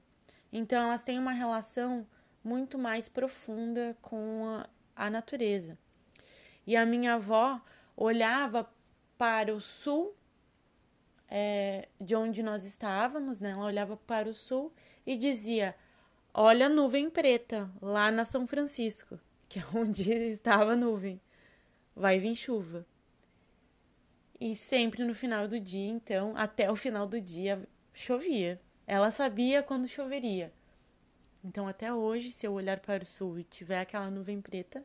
Então, 0.52 0.88
elas 0.88 1.04
têm 1.04 1.20
uma 1.20 1.34
relação 1.34 2.08
muito 2.44 2.80
mais 2.80 3.08
profunda 3.08 3.96
com 4.02 4.44
a, 4.48 4.68
a 5.06 5.08
natureza. 5.12 5.78
E 6.66 6.75
a 6.75 6.84
minha 6.84 7.14
avó 7.14 7.62
olhava 7.96 8.68
para 9.20 9.54
o 9.54 9.62
sul 9.62 10.18
é, 11.30 11.90
de 12.02 12.16
onde 12.16 12.42
nós 12.42 12.66
estávamos, 12.66 13.40
né? 13.40 13.52
Ela 13.52 13.66
olhava 13.66 13.96
para 13.96 14.28
o 14.28 14.34
sul 14.34 14.74
e 15.06 15.16
dizia: 15.16 15.75
Olha 16.38 16.65
a 16.65 16.70
nuvem 16.70 17.10
preta 17.10 17.72
lá 17.82 18.12
na 18.12 18.25
São 18.25 18.46
Francisco, 18.46 19.18
que 19.48 19.58
é 19.58 19.63
onde 19.74 20.12
estava 20.12 20.74
a 20.74 20.75
nuvem. 20.75 21.22
Vai 21.96 22.20
vir 22.20 22.36
chuva. 22.36 22.86
E 24.38 24.54
sempre 24.54 25.06
no 25.06 25.15
final 25.15 25.48
do 25.48 25.58
dia, 25.58 25.88
então, 25.89 26.34
até 26.36 26.70
o 26.70 26.75
final 26.75 27.08
do 27.08 27.22
dia, 27.22 27.65
chovia. 27.94 28.62
Ela 28.86 29.12
sabia 29.12 29.63
quando 29.63 29.88
choveria. 29.88 30.51
Então, 31.42 31.70
até 31.70 31.94
hoje, 31.94 32.30
se 32.32 32.46
eu 32.46 32.51
olhar 32.51 32.82
para 32.82 33.04
o 33.04 33.06
sul 33.06 33.39
e 33.39 33.44
tiver 33.46 33.80
aquela 33.80 34.12
nuvem 34.12 34.42
preta, 34.42 34.84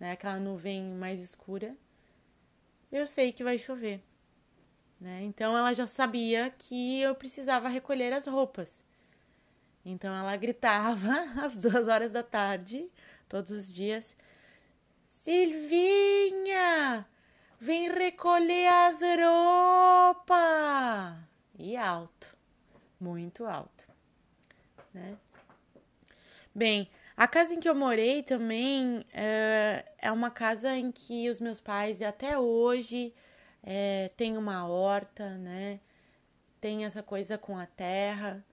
né, 0.00 0.12
aquela 0.12 0.40
nuvem 0.40 0.94
mais 0.94 1.20
escura, 1.20 1.76
eu 2.90 3.06
sei 3.06 3.32
que 3.32 3.44
vai 3.44 3.58
chover. 3.58 4.00
Né? 4.98 5.24
Então, 5.24 5.54
ela 5.54 5.74
já 5.74 5.84
sabia 5.84 6.48
que 6.48 7.02
eu 7.02 7.14
precisava 7.14 7.68
recolher 7.68 8.14
as 8.14 8.26
roupas. 8.26 8.83
Então 9.84 10.16
ela 10.16 10.34
gritava 10.36 11.12
às 11.44 11.60
duas 11.60 11.88
horas 11.88 12.12
da 12.12 12.22
tarde, 12.22 12.90
todos 13.28 13.50
os 13.50 13.72
dias: 13.72 14.16
Silvinha, 15.06 17.06
vem 17.60 17.90
recolher 17.90 18.68
as 18.68 19.00
roupas! 19.00 20.34
E 21.58 21.76
alto, 21.76 22.36
muito 22.98 23.44
alto, 23.44 23.86
né? 24.92 25.16
Bem, 26.54 26.88
a 27.16 27.28
casa 27.28 27.54
em 27.54 27.60
que 27.60 27.68
eu 27.68 27.74
morei 27.74 28.22
também 28.22 29.04
é, 29.12 29.84
é 29.98 30.10
uma 30.10 30.30
casa 30.30 30.76
em 30.76 30.90
que 30.90 31.30
os 31.30 31.40
meus 31.40 31.60
pais 31.60 32.02
até 32.02 32.38
hoje 32.38 33.14
é, 33.62 34.10
tem 34.16 34.36
uma 34.36 34.66
horta, 34.66 35.36
né? 35.38 35.80
Tem 36.60 36.84
essa 36.84 37.02
coisa 37.02 37.38
com 37.38 37.58
a 37.58 37.66
terra. 37.66 38.44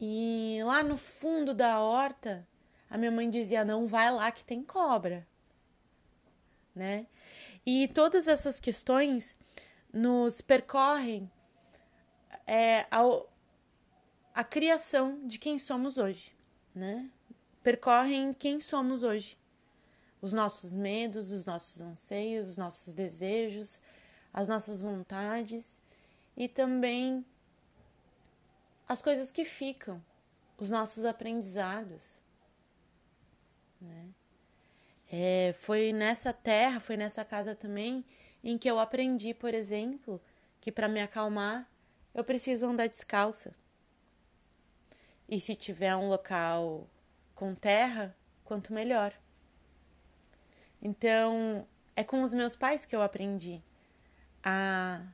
E 0.00 0.60
lá 0.64 0.82
no 0.82 0.96
fundo 0.96 1.52
da 1.52 1.78
horta, 1.80 2.48
a 2.88 2.96
minha 2.96 3.10
mãe 3.10 3.28
dizia: 3.28 3.64
"Não 3.64 3.86
vai 3.86 4.10
lá 4.10 4.32
que 4.32 4.44
tem 4.44 4.62
cobra". 4.62 5.26
Né? 6.74 7.06
E 7.66 7.88
todas 7.88 8.26
essas 8.26 8.58
questões 8.58 9.36
nos 9.92 10.40
percorrem 10.40 11.30
é, 12.46 12.86
a, 12.90 13.02
a 14.34 14.44
criação 14.44 15.26
de 15.26 15.38
quem 15.38 15.58
somos 15.58 15.98
hoje, 15.98 16.34
né? 16.74 17.10
Percorrem 17.62 18.32
quem 18.32 18.60
somos 18.60 19.02
hoje. 19.02 19.38
Os 20.22 20.32
nossos 20.32 20.72
medos, 20.72 21.32
os 21.32 21.44
nossos 21.44 21.80
anseios, 21.80 22.50
os 22.50 22.56
nossos 22.56 22.94
desejos, 22.94 23.80
as 24.32 24.48
nossas 24.48 24.80
vontades 24.80 25.80
e 26.36 26.48
também 26.48 27.24
as 28.90 29.00
coisas 29.00 29.30
que 29.30 29.44
ficam, 29.44 30.04
os 30.58 30.68
nossos 30.68 31.04
aprendizados. 31.04 32.10
Né? 33.80 34.08
É, 35.08 35.54
foi 35.60 35.92
nessa 35.92 36.32
terra, 36.32 36.80
foi 36.80 36.96
nessa 36.96 37.24
casa 37.24 37.54
também 37.54 38.04
em 38.42 38.58
que 38.58 38.68
eu 38.68 38.80
aprendi, 38.80 39.32
por 39.32 39.54
exemplo, 39.54 40.20
que 40.60 40.72
para 40.72 40.88
me 40.88 41.00
acalmar 41.00 41.70
eu 42.12 42.24
preciso 42.24 42.66
andar 42.66 42.88
descalça. 42.88 43.54
E 45.28 45.38
se 45.38 45.54
tiver 45.54 45.94
um 45.94 46.08
local 46.08 46.90
com 47.36 47.54
terra, 47.54 48.12
quanto 48.42 48.72
melhor. 48.72 49.14
Então, 50.82 51.64
é 51.94 52.02
com 52.02 52.24
os 52.24 52.34
meus 52.34 52.56
pais 52.56 52.84
que 52.84 52.96
eu 52.96 53.02
aprendi 53.02 53.62
a 54.42 55.06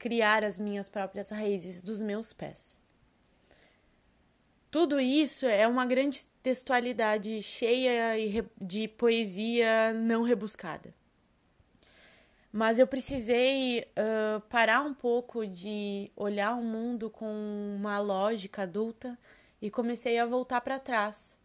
criar 0.00 0.42
as 0.42 0.58
minhas 0.58 0.88
próprias 0.88 1.30
raízes 1.30 1.80
dos 1.80 2.02
meus 2.02 2.32
pés. 2.32 2.79
Tudo 4.70 5.00
isso 5.00 5.46
é 5.46 5.66
uma 5.66 5.84
grande 5.84 6.24
textualidade 6.44 7.42
cheia 7.42 8.14
de 8.60 8.86
poesia 8.86 9.92
não 9.92 10.22
rebuscada. 10.22 10.94
Mas 12.52 12.78
eu 12.78 12.86
precisei 12.86 13.80
uh, 13.80 14.40
parar 14.48 14.82
um 14.82 14.94
pouco 14.94 15.44
de 15.44 16.12
olhar 16.14 16.54
o 16.54 16.62
mundo 16.62 17.10
com 17.10 17.26
uma 17.76 17.98
lógica 17.98 18.62
adulta 18.62 19.18
e 19.60 19.70
comecei 19.70 20.18
a 20.20 20.26
voltar 20.26 20.60
para 20.60 20.78
trás 20.78 21.36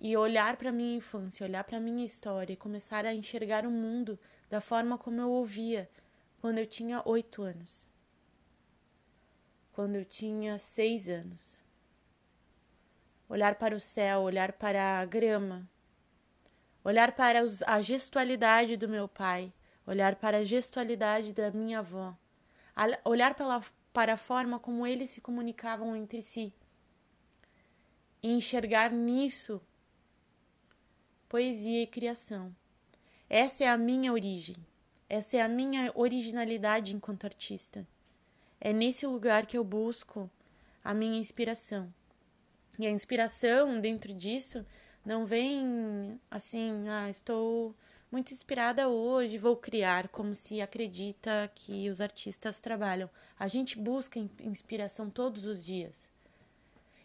e 0.00 0.16
olhar 0.16 0.56
para 0.56 0.72
minha 0.72 0.96
infância, 0.96 1.46
olhar 1.46 1.64
para 1.64 1.78
minha 1.78 2.04
história 2.04 2.54
e 2.54 2.56
começar 2.56 3.04
a 3.04 3.14
enxergar 3.14 3.66
o 3.66 3.70
mundo 3.70 4.18
da 4.48 4.60
forma 4.60 4.96
como 4.96 5.20
eu 5.20 5.30
ouvia 5.30 5.88
quando 6.40 6.56
eu 6.56 6.66
tinha 6.66 7.02
oito 7.04 7.42
anos, 7.42 7.86
quando 9.72 9.96
eu 9.96 10.04
tinha 10.04 10.56
seis 10.56 11.08
anos. 11.10 11.59
Olhar 13.30 13.54
para 13.54 13.76
o 13.76 13.80
céu, 13.80 14.22
olhar 14.22 14.52
para 14.52 14.98
a 14.98 15.04
grama, 15.06 15.66
olhar 16.84 17.12
para 17.12 17.40
a 17.66 17.80
gestualidade 17.80 18.76
do 18.76 18.88
meu 18.88 19.06
pai, 19.06 19.52
olhar 19.86 20.16
para 20.16 20.38
a 20.38 20.42
gestualidade 20.42 21.32
da 21.32 21.48
minha 21.52 21.78
avó, 21.78 22.14
olhar 23.04 23.36
pela, 23.36 23.62
para 23.92 24.14
a 24.14 24.16
forma 24.16 24.58
como 24.58 24.84
eles 24.84 25.10
se 25.10 25.20
comunicavam 25.20 25.94
entre 25.94 26.20
si 26.22 26.52
e 28.20 28.32
enxergar 28.32 28.90
nisso 28.90 29.62
poesia 31.28 31.84
e 31.84 31.86
criação. 31.86 32.52
Essa 33.28 33.62
é 33.62 33.68
a 33.68 33.78
minha 33.78 34.12
origem. 34.12 34.56
Essa 35.08 35.36
é 35.36 35.40
a 35.40 35.48
minha 35.48 35.92
originalidade 35.94 36.96
enquanto 36.96 37.26
artista. 37.26 37.86
É 38.60 38.72
nesse 38.72 39.06
lugar 39.06 39.46
que 39.46 39.56
eu 39.56 39.62
busco 39.62 40.28
a 40.82 40.92
minha 40.92 41.18
inspiração. 41.18 41.94
E 42.80 42.86
a 42.86 42.90
inspiração 42.90 43.78
dentro 43.78 44.14
disso 44.14 44.64
não 45.04 45.26
vem 45.26 46.18
assim, 46.30 46.88
ah, 46.88 47.10
estou 47.10 47.76
muito 48.10 48.32
inspirada 48.32 48.88
hoje, 48.88 49.36
vou 49.36 49.54
criar, 49.54 50.08
como 50.08 50.34
se 50.34 50.62
acredita 50.62 51.52
que 51.54 51.90
os 51.90 52.00
artistas 52.00 52.58
trabalham. 52.58 53.10
A 53.38 53.46
gente 53.48 53.78
busca 53.78 54.18
inspiração 54.40 55.10
todos 55.10 55.44
os 55.44 55.62
dias. 55.62 56.08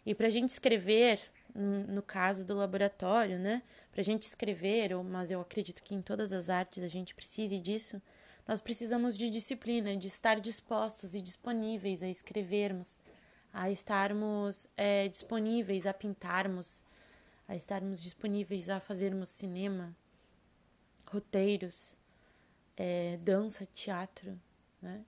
E 0.06 0.14
para 0.14 0.28
a 0.28 0.30
gente 0.30 0.48
escrever, 0.48 1.20
no 1.54 2.00
caso 2.00 2.42
do 2.42 2.54
laboratório, 2.54 3.38
né? 3.38 3.62
Para 3.92 4.00
a 4.00 4.04
gente 4.04 4.22
escrever, 4.22 4.96
mas 5.04 5.30
eu 5.30 5.42
acredito 5.42 5.82
que 5.82 5.94
em 5.94 6.00
todas 6.00 6.32
as 6.32 6.48
artes 6.48 6.82
a 6.82 6.88
gente 6.88 7.14
precise 7.14 7.60
disso, 7.60 8.00
nós 8.48 8.62
precisamos 8.62 9.18
de 9.18 9.28
disciplina, 9.28 9.94
de 9.94 10.08
estar 10.08 10.40
dispostos 10.40 11.14
e 11.14 11.20
disponíveis 11.20 12.02
a 12.02 12.08
escrevermos, 12.08 12.96
a 13.56 13.70
estarmos 13.70 14.68
é, 14.76 15.08
disponíveis 15.08 15.86
a 15.86 15.94
pintarmos, 15.94 16.82
a 17.48 17.56
estarmos 17.56 18.02
disponíveis 18.02 18.68
a 18.68 18.78
fazermos 18.80 19.30
cinema, 19.30 19.96
roteiros, 21.06 21.96
é, 22.76 23.16
dança, 23.16 23.64
teatro, 23.64 24.38
né? 24.82 25.02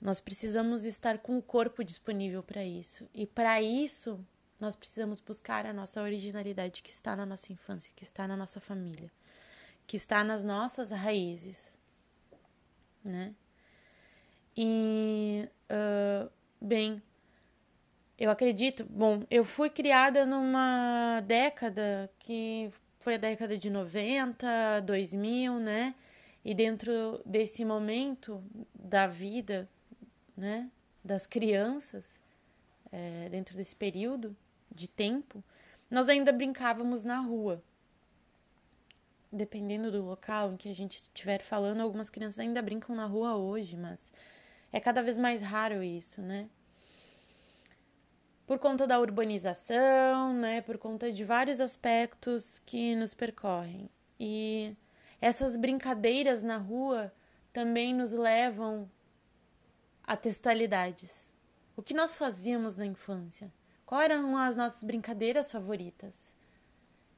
Nós 0.00 0.20
precisamos 0.20 0.84
estar 0.84 1.18
com 1.18 1.38
o 1.38 1.42
corpo 1.42 1.84
disponível 1.84 2.42
para 2.42 2.64
isso. 2.64 3.08
E 3.14 3.24
para 3.24 3.62
isso, 3.62 4.18
nós 4.58 4.74
precisamos 4.74 5.20
buscar 5.20 5.66
a 5.66 5.72
nossa 5.72 6.02
originalidade 6.02 6.82
que 6.82 6.90
está 6.90 7.14
na 7.14 7.24
nossa 7.24 7.52
infância, 7.52 7.92
que 7.94 8.02
está 8.02 8.26
na 8.26 8.36
nossa 8.36 8.58
família, 8.58 9.12
que 9.86 9.96
está 9.96 10.24
nas 10.24 10.42
nossas 10.42 10.90
raízes, 10.90 11.72
né? 13.04 13.32
E, 14.56 15.48
uh, 15.70 16.30
bem, 16.64 17.02
eu 18.18 18.30
acredito, 18.30 18.84
bom, 18.88 19.22
eu 19.30 19.44
fui 19.44 19.68
criada 19.68 20.24
numa 20.24 21.20
década 21.26 22.10
que 22.18 22.70
foi 23.00 23.14
a 23.14 23.18
década 23.18 23.58
de 23.58 23.68
90, 23.68 24.80
2000, 24.80 25.58
né? 25.58 25.94
E 26.44 26.54
dentro 26.54 27.20
desse 27.24 27.64
momento 27.64 28.42
da 28.74 29.06
vida 29.06 29.68
né, 30.36 30.70
das 31.02 31.26
crianças, 31.26 32.04
é, 32.92 33.28
dentro 33.30 33.56
desse 33.56 33.74
período 33.74 34.36
de 34.70 34.88
tempo, 34.88 35.42
nós 35.90 36.08
ainda 36.08 36.32
brincávamos 36.32 37.04
na 37.04 37.18
rua. 37.20 37.62
Dependendo 39.32 39.90
do 39.90 40.02
local 40.02 40.52
em 40.52 40.56
que 40.56 40.68
a 40.68 40.74
gente 40.74 40.94
estiver 40.94 41.42
falando, 41.42 41.80
algumas 41.80 42.08
crianças 42.08 42.38
ainda 42.38 42.62
brincam 42.62 42.94
na 42.94 43.06
rua 43.06 43.36
hoje, 43.36 43.76
mas 43.76 44.12
é 44.74 44.80
cada 44.80 45.04
vez 45.04 45.16
mais 45.16 45.40
raro 45.40 45.84
isso, 45.84 46.20
né? 46.20 46.50
Por 48.44 48.58
conta 48.58 48.88
da 48.88 48.98
urbanização, 48.98 50.34
né? 50.34 50.62
Por 50.62 50.78
conta 50.78 51.12
de 51.12 51.24
vários 51.24 51.60
aspectos 51.60 52.58
que 52.66 52.96
nos 52.96 53.14
percorrem. 53.14 53.88
E 54.18 54.76
essas 55.20 55.56
brincadeiras 55.56 56.42
na 56.42 56.56
rua 56.56 57.14
também 57.52 57.94
nos 57.94 58.12
levam 58.12 58.90
a 60.02 60.16
textualidades. 60.16 61.30
O 61.76 61.82
que 61.82 61.94
nós 61.94 62.16
fazíamos 62.16 62.76
na 62.76 62.84
infância? 62.84 63.52
Quais 63.86 64.10
eram 64.10 64.36
as 64.36 64.56
nossas 64.56 64.82
brincadeiras 64.82 65.52
favoritas? 65.52 66.34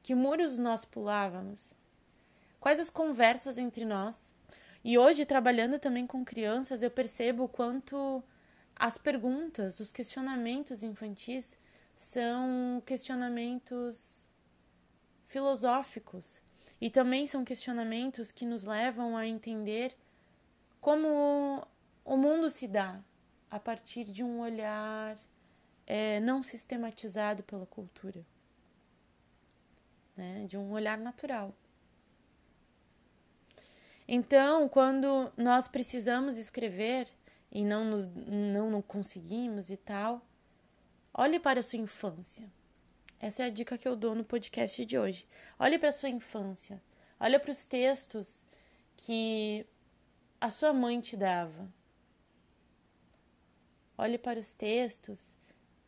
Que 0.03 0.13
muros 0.13 0.59
nós 0.59 0.85
pulávamos? 0.85 1.73
Quais 2.59 2.79
as 2.79 2.91
conversas 2.91 3.57
entre 3.57 3.83
nós? 3.83 4.31
E 4.87 4.97
hoje, 4.97 5.25
trabalhando 5.25 5.77
também 5.77 6.07
com 6.07 6.23
crianças, 6.23 6.81
eu 6.81 6.89
percebo 6.89 7.43
o 7.43 7.49
quanto 7.49 8.23
as 8.73 8.97
perguntas, 8.97 9.81
os 9.81 9.91
questionamentos 9.91 10.81
infantis 10.81 11.59
são 11.93 12.81
questionamentos 12.85 14.25
filosóficos 15.27 16.41
e 16.79 16.89
também 16.89 17.27
são 17.27 17.43
questionamentos 17.43 18.31
que 18.31 18.45
nos 18.45 18.63
levam 18.63 19.17
a 19.17 19.27
entender 19.27 19.93
como 20.79 21.67
o 22.05 22.15
mundo 22.15 22.49
se 22.49 22.65
dá 22.65 23.03
a 23.51 23.59
partir 23.59 24.05
de 24.05 24.23
um 24.23 24.39
olhar 24.39 25.17
é, 25.85 26.21
não 26.21 26.41
sistematizado 26.41 27.43
pela 27.43 27.65
cultura, 27.65 28.25
né? 30.15 30.45
de 30.47 30.57
um 30.57 30.71
olhar 30.71 30.97
natural. 30.97 31.53
Então, 34.07 34.69
quando 34.69 35.31
nós 35.35 35.67
precisamos 35.67 36.37
escrever 36.37 37.07
e 37.51 37.63
não, 37.63 37.83
nos, 37.85 38.07
não, 38.07 38.71
não 38.71 38.81
conseguimos 38.81 39.69
e 39.69 39.77
tal, 39.77 40.25
olhe 41.13 41.39
para 41.39 41.59
a 41.59 41.63
sua 41.63 41.79
infância. 41.79 42.49
Essa 43.19 43.43
é 43.43 43.45
a 43.47 43.49
dica 43.49 43.77
que 43.77 43.87
eu 43.87 43.95
dou 43.95 44.15
no 44.15 44.23
podcast 44.23 44.85
de 44.85 44.97
hoje. 44.97 45.27
Olhe 45.59 45.77
para 45.77 45.89
a 45.89 45.93
sua 45.93 46.09
infância. 46.09 46.81
Olhe 47.19 47.37
para 47.39 47.51
os 47.51 47.65
textos 47.65 48.45
que 48.95 49.65
a 50.39 50.49
sua 50.49 50.71
mãe 50.71 51.01
te 51.01 51.17
dava, 51.17 51.67
Olhe 53.97 54.19
para 54.19 54.39
os 54.39 54.53
textos 54.53 55.35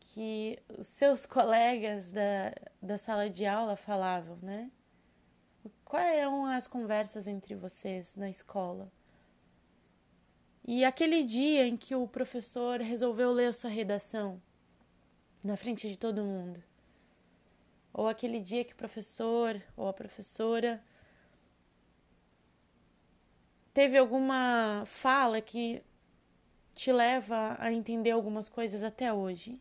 que 0.00 0.58
os 0.76 0.88
seus 0.88 1.24
colegas 1.26 2.10
da, 2.10 2.52
da 2.82 2.98
sala 2.98 3.30
de 3.30 3.46
aula 3.46 3.76
falavam, 3.76 4.36
né? 4.42 4.70
Quais 5.90 6.18
eram 6.18 6.46
as 6.46 6.68
conversas 6.68 7.26
entre 7.26 7.56
vocês 7.56 8.14
na 8.14 8.30
escola? 8.30 8.92
E 10.64 10.84
aquele 10.84 11.24
dia 11.24 11.66
em 11.66 11.76
que 11.76 11.96
o 11.96 12.06
professor 12.06 12.78
resolveu 12.78 13.32
ler 13.32 13.46
a 13.46 13.52
sua 13.52 13.70
redação 13.70 14.40
na 15.42 15.56
frente 15.56 15.88
de 15.88 15.98
todo 15.98 16.22
mundo? 16.22 16.62
Ou 17.92 18.06
aquele 18.06 18.38
dia 18.38 18.64
que 18.64 18.72
o 18.72 18.76
professor 18.76 19.60
ou 19.76 19.88
a 19.88 19.92
professora 19.92 20.80
teve 23.74 23.98
alguma 23.98 24.84
fala 24.86 25.40
que 25.40 25.82
te 26.72 26.92
leva 26.92 27.56
a 27.58 27.72
entender 27.72 28.12
algumas 28.12 28.48
coisas 28.48 28.84
até 28.84 29.12
hoje. 29.12 29.60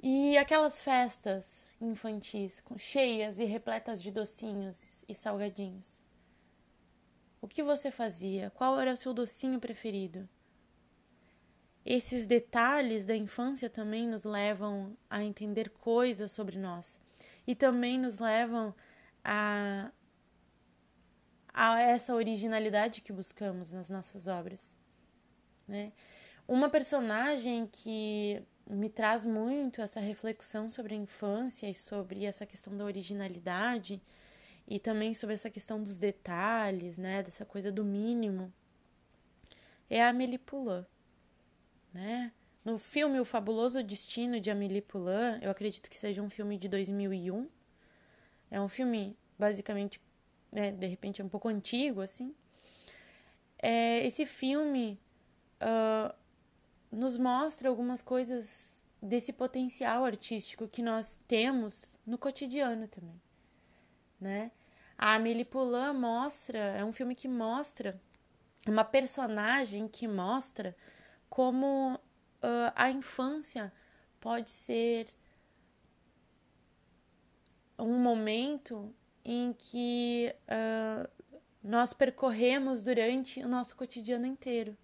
E 0.00 0.38
aquelas 0.38 0.80
festas 0.80 1.67
infantis, 1.80 2.62
cheias 2.76 3.38
e 3.38 3.44
repletas 3.44 4.02
de 4.02 4.10
docinhos 4.10 5.04
e 5.08 5.14
salgadinhos. 5.14 6.02
O 7.40 7.46
que 7.46 7.62
você 7.62 7.90
fazia? 7.90 8.50
Qual 8.50 8.80
era 8.80 8.92
o 8.92 8.96
seu 8.96 9.14
docinho 9.14 9.60
preferido? 9.60 10.28
Esses 11.84 12.26
detalhes 12.26 13.06
da 13.06 13.16
infância 13.16 13.70
também 13.70 14.06
nos 14.06 14.24
levam 14.24 14.96
a 15.08 15.22
entender 15.22 15.70
coisas 15.70 16.32
sobre 16.32 16.58
nós 16.58 17.00
e 17.46 17.54
também 17.54 17.98
nos 17.98 18.18
levam 18.18 18.74
a, 19.24 19.90
a 21.54 21.80
essa 21.80 22.14
originalidade 22.14 23.00
que 23.00 23.12
buscamos 23.12 23.72
nas 23.72 23.88
nossas 23.88 24.26
obras. 24.26 24.76
Né? 25.66 25.92
Uma 26.46 26.68
personagem 26.68 27.66
que 27.66 28.42
me 28.68 28.90
traz 28.90 29.24
muito 29.24 29.80
essa 29.80 30.00
reflexão 30.00 30.68
sobre 30.68 30.94
a 30.94 30.98
infância 30.98 31.68
e 31.68 31.74
sobre 31.74 32.24
essa 32.24 32.44
questão 32.44 32.76
da 32.76 32.84
originalidade 32.84 34.00
e 34.66 34.78
também 34.78 35.14
sobre 35.14 35.34
essa 35.34 35.48
questão 35.48 35.82
dos 35.82 35.98
detalhes, 35.98 36.98
né, 36.98 37.22
dessa 37.22 37.44
coisa 37.44 37.72
do 37.72 37.84
mínimo, 37.84 38.52
é 39.88 40.02
a 40.02 40.08
Amélie 40.08 40.38
Poulain, 40.38 40.84
né? 41.92 42.32
No 42.62 42.78
filme 42.78 43.18
O 43.18 43.24
Fabuloso 43.24 43.82
Destino 43.82 44.38
de 44.38 44.50
Amélie 44.50 44.82
Poulain, 44.82 45.38
eu 45.40 45.50
acredito 45.50 45.88
que 45.88 45.96
seja 45.96 46.20
um 46.20 46.28
filme 46.28 46.58
de 46.58 46.68
2001. 46.68 47.48
É 48.50 48.60
um 48.60 48.68
filme 48.68 49.16
basicamente, 49.38 49.98
né, 50.52 50.70
de 50.70 50.86
repente 50.86 51.22
um 51.22 51.28
pouco 51.28 51.48
antigo 51.48 52.02
assim. 52.02 52.34
É, 53.58 54.06
esse 54.06 54.26
filme 54.26 55.00
uh, 55.62 56.14
nos 56.90 57.16
mostra 57.16 57.68
algumas 57.68 58.02
coisas 58.02 58.84
desse 59.00 59.32
potencial 59.32 60.04
artístico 60.04 60.68
que 60.68 60.82
nós 60.82 61.18
temos 61.28 61.94
no 62.06 62.18
cotidiano 62.18 62.88
também, 62.88 63.20
né? 64.20 64.50
A 64.96 65.14
Amélie 65.14 65.44
Poulain 65.44 65.92
mostra, 65.92 66.58
é 66.58 66.84
um 66.84 66.92
filme 66.92 67.14
que 67.14 67.28
mostra 67.28 68.00
uma 68.66 68.84
personagem 68.84 69.86
que 69.86 70.08
mostra 70.08 70.76
como 71.28 71.94
uh, 71.94 72.72
a 72.74 72.90
infância 72.90 73.72
pode 74.20 74.50
ser 74.50 75.14
um 77.78 77.98
momento 77.98 78.92
em 79.24 79.52
que 79.52 80.34
uh, 80.48 81.08
nós 81.62 81.92
percorremos 81.92 82.84
durante 82.84 83.40
o 83.40 83.48
nosso 83.48 83.76
cotidiano 83.76 84.26
inteiro. 84.26 84.76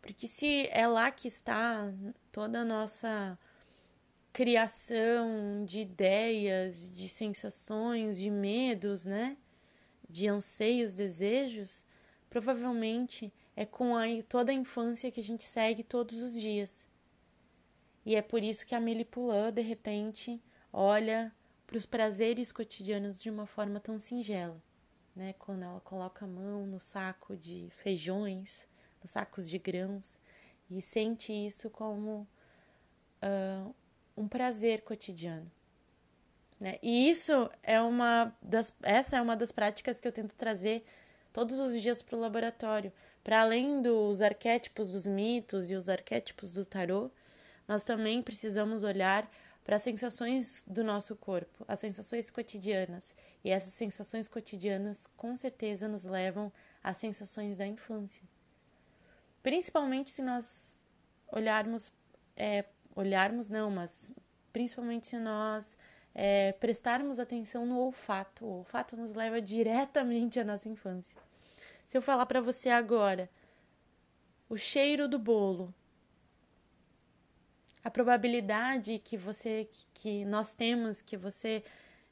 Porque 0.00 0.26
se 0.26 0.68
é 0.70 0.86
lá 0.86 1.10
que 1.10 1.28
está 1.28 1.92
toda 2.32 2.60
a 2.60 2.64
nossa 2.64 3.38
criação 4.32 5.64
de 5.64 5.80
ideias, 5.80 6.90
de 6.90 7.08
sensações, 7.08 8.18
de 8.18 8.30
medos, 8.30 9.04
né? 9.04 9.36
De 10.08 10.28
anseios, 10.28 10.96
desejos, 10.96 11.84
provavelmente 12.30 13.32
é 13.56 13.66
com 13.66 13.96
a, 13.96 14.04
toda 14.28 14.52
a 14.52 14.54
infância 14.54 15.10
que 15.10 15.20
a 15.20 15.22
gente 15.22 15.44
segue 15.44 15.82
todos 15.82 16.22
os 16.22 16.40
dias. 16.40 16.86
E 18.06 18.14
é 18.14 18.22
por 18.22 18.42
isso 18.42 18.64
que 18.64 18.74
a 18.74 18.78
Amélie 18.78 19.04
Poulain, 19.04 19.52
de 19.52 19.60
repente, 19.60 20.40
olha 20.72 21.32
para 21.66 21.76
os 21.76 21.84
prazeres 21.84 22.52
cotidianos 22.52 23.20
de 23.20 23.28
uma 23.28 23.46
forma 23.46 23.80
tão 23.80 23.98
singela, 23.98 24.62
né? 25.14 25.34
Quando 25.38 25.64
ela 25.64 25.80
coloca 25.80 26.24
a 26.24 26.28
mão 26.28 26.66
no 26.66 26.80
saco 26.80 27.36
de 27.36 27.68
feijões, 27.70 28.66
nos 29.02 29.10
sacos 29.10 29.48
de 29.48 29.58
grãos, 29.58 30.18
e 30.70 30.82
sente 30.82 31.32
isso 31.32 31.70
como 31.70 32.28
uh, 33.22 33.74
um 34.16 34.28
prazer 34.28 34.82
cotidiano. 34.82 35.50
Né? 36.60 36.78
E 36.82 37.08
isso 37.08 37.50
é 37.62 37.80
uma 37.80 38.36
das, 38.42 38.72
essa 38.82 39.16
é 39.16 39.22
uma 39.22 39.36
das 39.36 39.52
práticas 39.52 40.00
que 40.00 40.08
eu 40.08 40.12
tento 40.12 40.34
trazer 40.34 40.84
todos 41.32 41.58
os 41.58 41.80
dias 41.80 42.02
para 42.02 42.16
o 42.16 42.20
laboratório. 42.20 42.92
Para 43.22 43.42
além 43.42 43.80
dos 43.80 44.20
arquétipos 44.20 44.92
dos 44.92 45.06
mitos 45.06 45.70
e 45.70 45.74
os 45.74 45.88
arquétipos 45.88 46.54
do 46.54 46.64
tarô, 46.66 47.10
nós 47.66 47.84
também 47.84 48.22
precisamos 48.22 48.82
olhar 48.82 49.30
para 49.62 49.76
as 49.76 49.82
sensações 49.82 50.64
do 50.66 50.82
nosso 50.82 51.14
corpo, 51.14 51.64
as 51.68 51.78
sensações 51.78 52.30
cotidianas. 52.30 53.14
E 53.44 53.50
essas 53.50 53.74
sensações 53.74 54.26
cotidianas 54.26 55.06
com 55.16 55.36
certeza 55.36 55.86
nos 55.86 56.04
levam 56.04 56.50
às 56.82 56.96
sensações 56.96 57.58
da 57.58 57.66
infância. 57.66 58.22
Principalmente 59.48 60.10
se 60.10 60.20
nós 60.20 60.78
olharmos 61.32 61.90
é, 62.36 62.66
olharmos, 62.94 63.48
não, 63.48 63.70
mas 63.70 64.12
principalmente 64.52 65.06
se 65.06 65.18
nós 65.18 65.74
é, 66.14 66.52
prestarmos 66.52 67.18
atenção 67.18 67.64
no 67.64 67.78
olfato. 67.78 68.44
O 68.44 68.58
olfato 68.58 68.94
nos 68.94 69.14
leva 69.14 69.40
diretamente 69.40 70.38
à 70.38 70.44
nossa 70.44 70.68
infância. 70.68 71.16
Se 71.86 71.96
eu 71.96 72.02
falar 72.02 72.26
para 72.26 72.42
você 72.42 72.68
agora 72.68 73.30
o 74.50 74.58
cheiro 74.58 75.08
do 75.08 75.18
bolo, 75.18 75.74
a 77.82 77.90
probabilidade 77.90 78.98
que 78.98 79.16
você, 79.16 79.66
que 79.94 80.26
nós 80.26 80.52
temos 80.52 81.00
que 81.00 81.16
você 81.16 81.64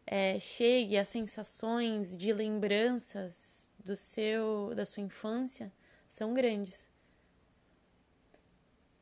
é, 0.06 0.40
chegue 0.40 0.96
a 0.96 1.04
sensações 1.04 2.16
de 2.16 2.32
lembranças 2.32 3.70
do 3.78 3.94
seu, 3.94 4.72
da 4.74 4.86
sua 4.86 5.02
infância 5.02 5.70
são 6.08 6.32
grandes, 6.32 6.95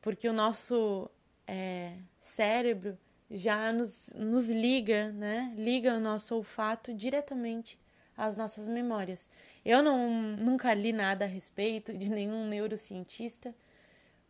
porque 0.05 0.29
o 0.29 0.33
nosso 0.33 1.09
é, 1.47 1.97
cérebro 2.21 2.95
já 3.27 3.73
nos, 3.73 4.11
nos 4.13 4.47
liga, 4.49 5.11
né? 5.11 5.51
Liga 5.57 5.95
o 5.95 5.99
nosso 5.99 6.35
olfato 6.35 6.93
diretamente 6.93 7.79
às 8.15 8.37
nossas 8.37 8.67
memórias. 8.67 9.27
Eu 9.65 9.81
não, 9.81 10.11
nunca 10.11 10.71
li 10.75 10.93
nada 10.93 11.25
a 11.25 11.27
respeito 11.27 11.91
de 11.97 12.11
nenhum 12.11 12.45
neurocientista, 12.45 13.55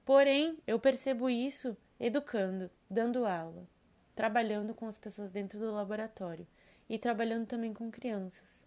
porém 0.05 0.57
eu 0.65 0.79
percebo 0.79 1.29
isso 1.29 1.75
educando, 1.99 2.71
dando 2.89 3.25
aula, 3.25 3.67
trabalhando 4.15 4.73
com 4.73 4.87
as 4.87 4.97
pessoas 4.97 5.29
dentro 5.29 5.59
do 5.59 5.73
laboratório 5.73 6.47
e 6.87 6.97
trabalhando 6.97 7.47
também 7.47 7.73
com 7.73 7.91
crianças, 7.91 8.63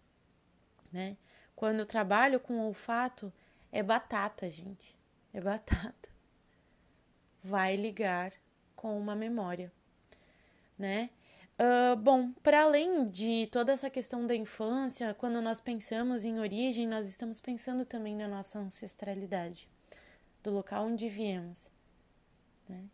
né? 0.91 1.17
Quando 1.55 1.79
eu 1.79 1.87
trabalho 1.87 2.39
com 2.39 2.59
olfato, 2.59 3.33
é 3.71 3.81
batata, 3.81 4.47
gente. 4.47 4.95
É 5.33 5.41
batata 5.41 6.08
vai 7.43 7.75
ligar 7.75 8.33
com 8.75 8.97
uma 8.97 9.15
memória, 9.15 9.71
né? 10.77 11.09
Uh, 11.59 11.95
bom, 11.97 12.31
para 12.41 12.61
além 12.63 13.09
de 13.09 13.47
toda 13.51 13.73
essa 13.73 13.89
questão 13.89 14.25
da 14.25 14.33
infância, 14.33 15.13
quando 15.13 15.41
nós 15.41 15.59
pensamos 15.59 16.23
em 16.23 16.39
origem, 16.39 16.87
nós 16.87 17.09
estamos 17.09 17.41
pensando 17.41 17.85
também 17.85 18.15
na 18.15 18.29
nossa 18.29 18.57
ancestralidade, 18.59 19.67
do 20.41 20.51
local 20.51 20.85
onde 20.85 21.09
viemos. 21.09 21.69
Né? 22.67 22.85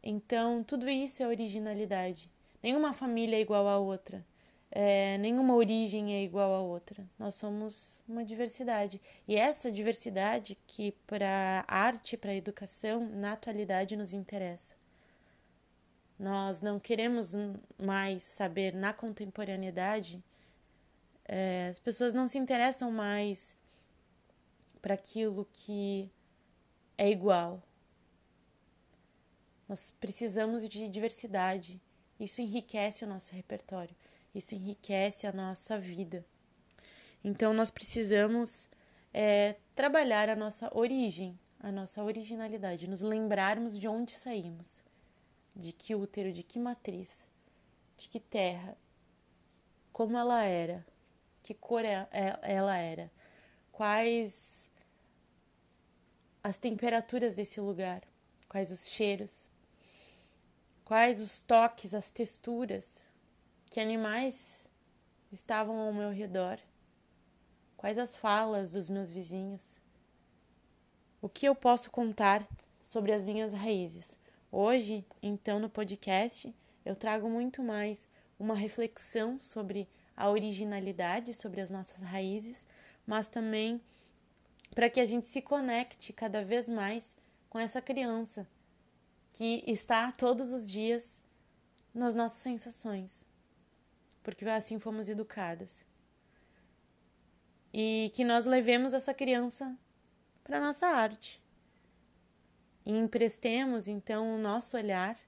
Então, 0.00 0.62
tudo 0.62 0.88
isso 0.88 1.24
é 1.24 1.26
originalidade. 1.26 2.30
Nenhuma 2.62 2.94
família 2.94 3.36
é 3.36 3.40
igual 3.40 3.66
à 3.66 3.78
outra. 3.78 4.24
É, 4.70 5.16
nenhuma 5.18 5.54
origem 5.54 6.14
é 6.14 6.22
igual 6.22 6.54
à 6.54 6.60
outra. 6.60 7.04
Nós 7.18 7.34
somos 7.34 8.02
uma 8.06 8.24
diversidade. 8.24 9.00
E 9.26 9.36
essa 9.36 9.72
diversidade 9.72 10.58
que 10.66 10.92
para 11.06 11.64
a 11.66 11.76
arte, 11.76 12.16
para 12.16 12.32
a 12.32 12.34
educação, 12.34 13.08
na 13.08 13.32
atualidade 13.32 13.96
nos 13.96 14.12
interessa. 14.12 14.76
Nós 16.18 16.60
não 16.60 16.80
queremos 16.80 17.32
mais 17.78 18.24
saber 18.24 18.74
na 18.74 18.92
contemporaneidade, 18.92 20.22
é, 21.28 21.68
as 21.70 21.78
pessoas 21.78 22.14
não 22.14 22.26
se 22.26 22.38
interessam 22.38 22.90
mais 22.90 23.54
para 24.80 24.94
aquilo 24.94 25.46
que 25.52 26.10
é 26.96 27.10
igual. 27.10 27.62
Nós 29.68 29.92
precisamos 30.00 30.66
de 30.66 30.88
diversidade. 30.88 31.80
Isso 32.18 32.40
enriquece 32.40 33.04
o 33.04 33.06
nosso 33.06 33.34
repertório. 33.34 33.94
Isso 34.34 34.54
enriquece 34.54 35.26
a 35.26 35.32
nossa 35.32 35.78
vida. 35.78 36.24
Então, 37.24 37.52
nós 37.52 37.70
precisamos 37.70 38.68
é, 39.12 39.56
trabalhar 39.74 40.28
a 40.28 40.36
nossa 40.36 40.70
origem, 40.76 41.38
a 41.60 41.72
nossa 41.72 42.02
originalidade, 42.02 42.88
nos 42.88 43.02
lembrarmos 43.02 43.78
de 43.78 43.88
onde 43.88 44.12
saímos, 44.12 44.84
de 45.54 45.72
que 45.72 45.94
útero, 45.94 46.32
de 46.32 46.42
que 46.42 46.58
matriz, 46.58 47.26
de 47.96 48.08
que 48.08 48.20
terra, 48.20 48.76
como 49.92 50.16
ela 50.16 50.44
era, 50.44 50.86
que 51.42 51.54
cor 51.54 51.84
é, 51.84 52.06
é, 52.12 52.38
ela 52.42 52.76
era, 52.76 53.10
quais 53.72 54.70
as 56.42 56.56
temperaturas 56.56 57.34
desse 57.34 57.60
lugar, 57.60 58.02
quais 58.48 58.70
os 58.70 58.88
cheiros, 58.88 59.50
quais 60.84 61.20
os 61.20 61.40
toques, 61.40 61.92
as 61.92 62.10
texturas 62.10 63.07
que 63.68 63.80
animais 63.80 64.68
estavam 65.30 65.78
ao 65.78 65.92
meu 65.92 66.10
redor. 66.10 66.58
Quais 67.76 67.98
as 67.98 68.16
falas 68.16 68.70
dos 68.70 68.88
meus 68.88 69.10
vizinhos? 69.10 69.76
O 71.20 71.28
que 71.28 71.46
eu 71.46 71.54
posso 71.54 71.90
contar 71.90 72.46
sobre 72.82 73.12
as 73.12 73.24
minhas 73.24 73.52
raízes? 73.52 74.16
Hoje, 74.50 75.04
então, 75.22 75.58
no 75.58 75.68
podcast, 75.68 76.54
eu 76.84 76.96
trago 76.96 77.28
muito 77.28 77.62
mais 77.62 78.08
uma 78.38 78.54
reflexão 78.54 79.38
sobre 79.38 79.88
a 80.16 80.30
originalidade, 80.30 81.34
sobre 81.34 81.60
as 81.60 81.70
nossas 81.70 82.00
raízes, 82.00 82.66
mas 83.06 83.28
também 83.28 83.80
para 84.74 84.88
que 84.88 85.00
a 85.00 85.04
gente 85.04 85.26
se 85.26 85.42
conecte 85.42 86.12
cada 86.12 86.42
vez 86.42 86.68
mais 86.68 87.16
com 87.50 87.58
essa 87.58 87.82
criança 87.82 88.46
que 89.32 89.62
está 89.66 90.10
todos 90.12 90.52
os 90.52 90.70
dias 90.70 91.22
nas 91.94 92.14
nossas 92.14 92.38
sensações, 92.38 93.26
porque 94.28 94.44
assim 94.44 94.78
fomos 94.78 95.08
educadas. 95.08 95.82
E 97.72 98.12
que 98.14 98.22
nós 98.22 98.44
levemos 98.44 98.92
essa 98.92 99.14
criança 99.14 99.74
para 100.44 100.60
nossa 100.60 100.86
arte 100.86 101.42
e 102.84 102.92
emprestemos 102.92 103.88
então 103.88 104.34
o 104.34 104.38
nosso 104.38 104.76
olhar, 104.76 105.18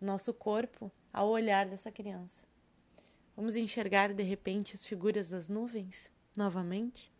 nosso 0.00 0.34
corpo, 0.34 0.90
ao 1.12 1.28
olhar 1.28 1.66
dessa 1.68 1.92
criança. 1.92 2.42
Vamos 3.36 3.54
enxergar 3.54 4.12
de 4.12 4.24
repente 4.24 4.74
as 4.74 4.84
figuras 4.84 5.30
das 5.30 5.48
nuvens 5.48 6.10
novamente? 6.36 7.12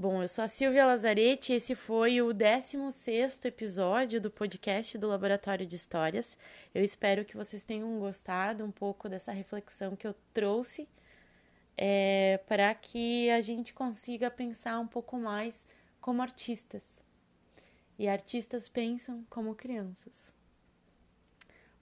Bom, 0.00 0.22
eu 0.22 0.28
sou 0.28 0.44
a 0.44 0.48
Silvia 0.48 0.86
Lazarete 0.86 1.52
e 1.52 1.56
esse 1.56 1.74
foi 1.74 2.22
o 2.22 2.32
16 2.32 3.44
episódio 3.46 4.20
do 4.20 4.30
podcast 4.30 4.96
do 4.96 5.08
Laboratório 5.08 5.66
de 5.66 5.74
Histórias. 5.74 6.38
Eu 6.72 6.84
espero 6.84 7.24
que 7.24 7.36
vocês 7.36 7.64
tenham 7.64 7.98
gostado 7.98 8.64
um 8.64 8.70
pouco 8.70 9.08
dessa 9.08 9.32
reflexão 9.32 9.96
que 9.96 10.06
eu 10.06 10.14
trouxe 10.32 10.88
é, 11.76 12.38
para 12.46 12.72
que 12.76 13.28
a 13.30 13.40
gente 13.40 13.74
consiga 13.74 14.30
pensar 14.30 14.78
um 14.78 14.86
pouco 14.86 15.18
mais 15.18 15.66
como 16.00 16.22
artistas 16.22 17.02
e 17.98 18.06
artistas 18.06 18.68
pensam 18.68 19.26
como 19.28 19.52
crianças. 19.52 20.32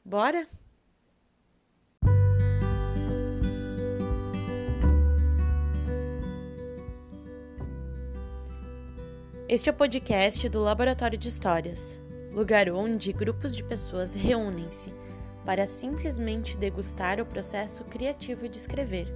Bora? 0.02 0.48
Este 9.48 9.68
é 9.68 9.72
o 9.72 9.76
podcast 9.76 10.48
do 10.48 10.60
Laboratório 10.60 11.16
de 11.16 11.28
Histórias, 11.28 12.00
lugar 12.32 12.68
onde 12.68 13.12
grupos 13.12 13.54
de 13.54 13.62
pessoas 13.62 14.12
reúnem-se 14.12 14.92
para 15.44 15.66
simplesmente 15.66 16.56
degustar 16.56 17.20
o 17.20 17.26
processo 17.26 17.84
criativo 17.84 18.48
de 18.48 18.58
escrever. 18.58 19.06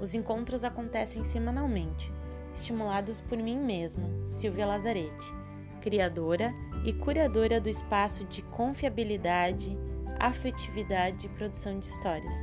Os 0.00 0.14
encontros 0.14 0.62
acontecem 0.62 1.24
semanalmente, 1.24 2.12
estimulados 2.54 3.20
por 3.20 3.36
mim 3.36 3.58
mesma, 3.58 4.08
Silvia 4.36 4.66
Lazarete 4.66 5.38
criadora 5.80 6.52
e 6.84 6.92
curadora 6.92 7.60
do 7.60 7.68
espaço 7.68 8.24
de 8.24 8.42
confiabilidade, 8.42 9.76
afetividade 10.18 11.26
e 11.26 11.30
produção 11.30 11.78
de 11.78 11.86
histórias. 11.86 12.34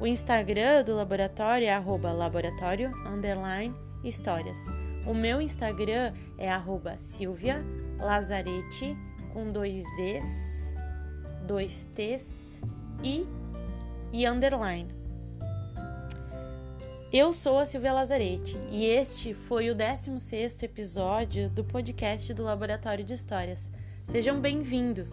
O 0.00 0.06
Instagram 0.06 0.82
do 0.82 0.96
laboratório 0.96 1.66
é 1.66 1.72
laboratório 2.12 2.90
histórias. 4.02 4.58
O 5.06 5.12
meu 5.12 5.40
Instagram 5.40 6.12
é 6.38 6.48
arroba 6.48 6.96
Silvia 6.96 7.62
Lazarete 7.98 8.96
com 9.32 9.50
dois 9.50 9.84
Es, 9.98 10.24
dois 11.46 11.88
T's 11.94 12.60
e, 13.02 13.26
e 14.12 14.26
underline. 14.26 14.88
Eu 17.12 17.32
sou 17.32 17.58
a 17.58 17.66
Silvia 17.66 17.92
Lazarete 17.92 18.56
e 18.70 18.86
este 18.86 19.34
foi 19.34 19.70
o 19.70 19.74
16º 19.74 20.62
episódio 20.62 21.50
do 21.50 21.64
podcast 21.64 22.32
do 22.32 22.44
Laboratório 22.44 23.04
de 23.04 23.14
Histórias. 23.14 23.70
Sejam 24.06 24.40
bem-vindos! 24.40 25.10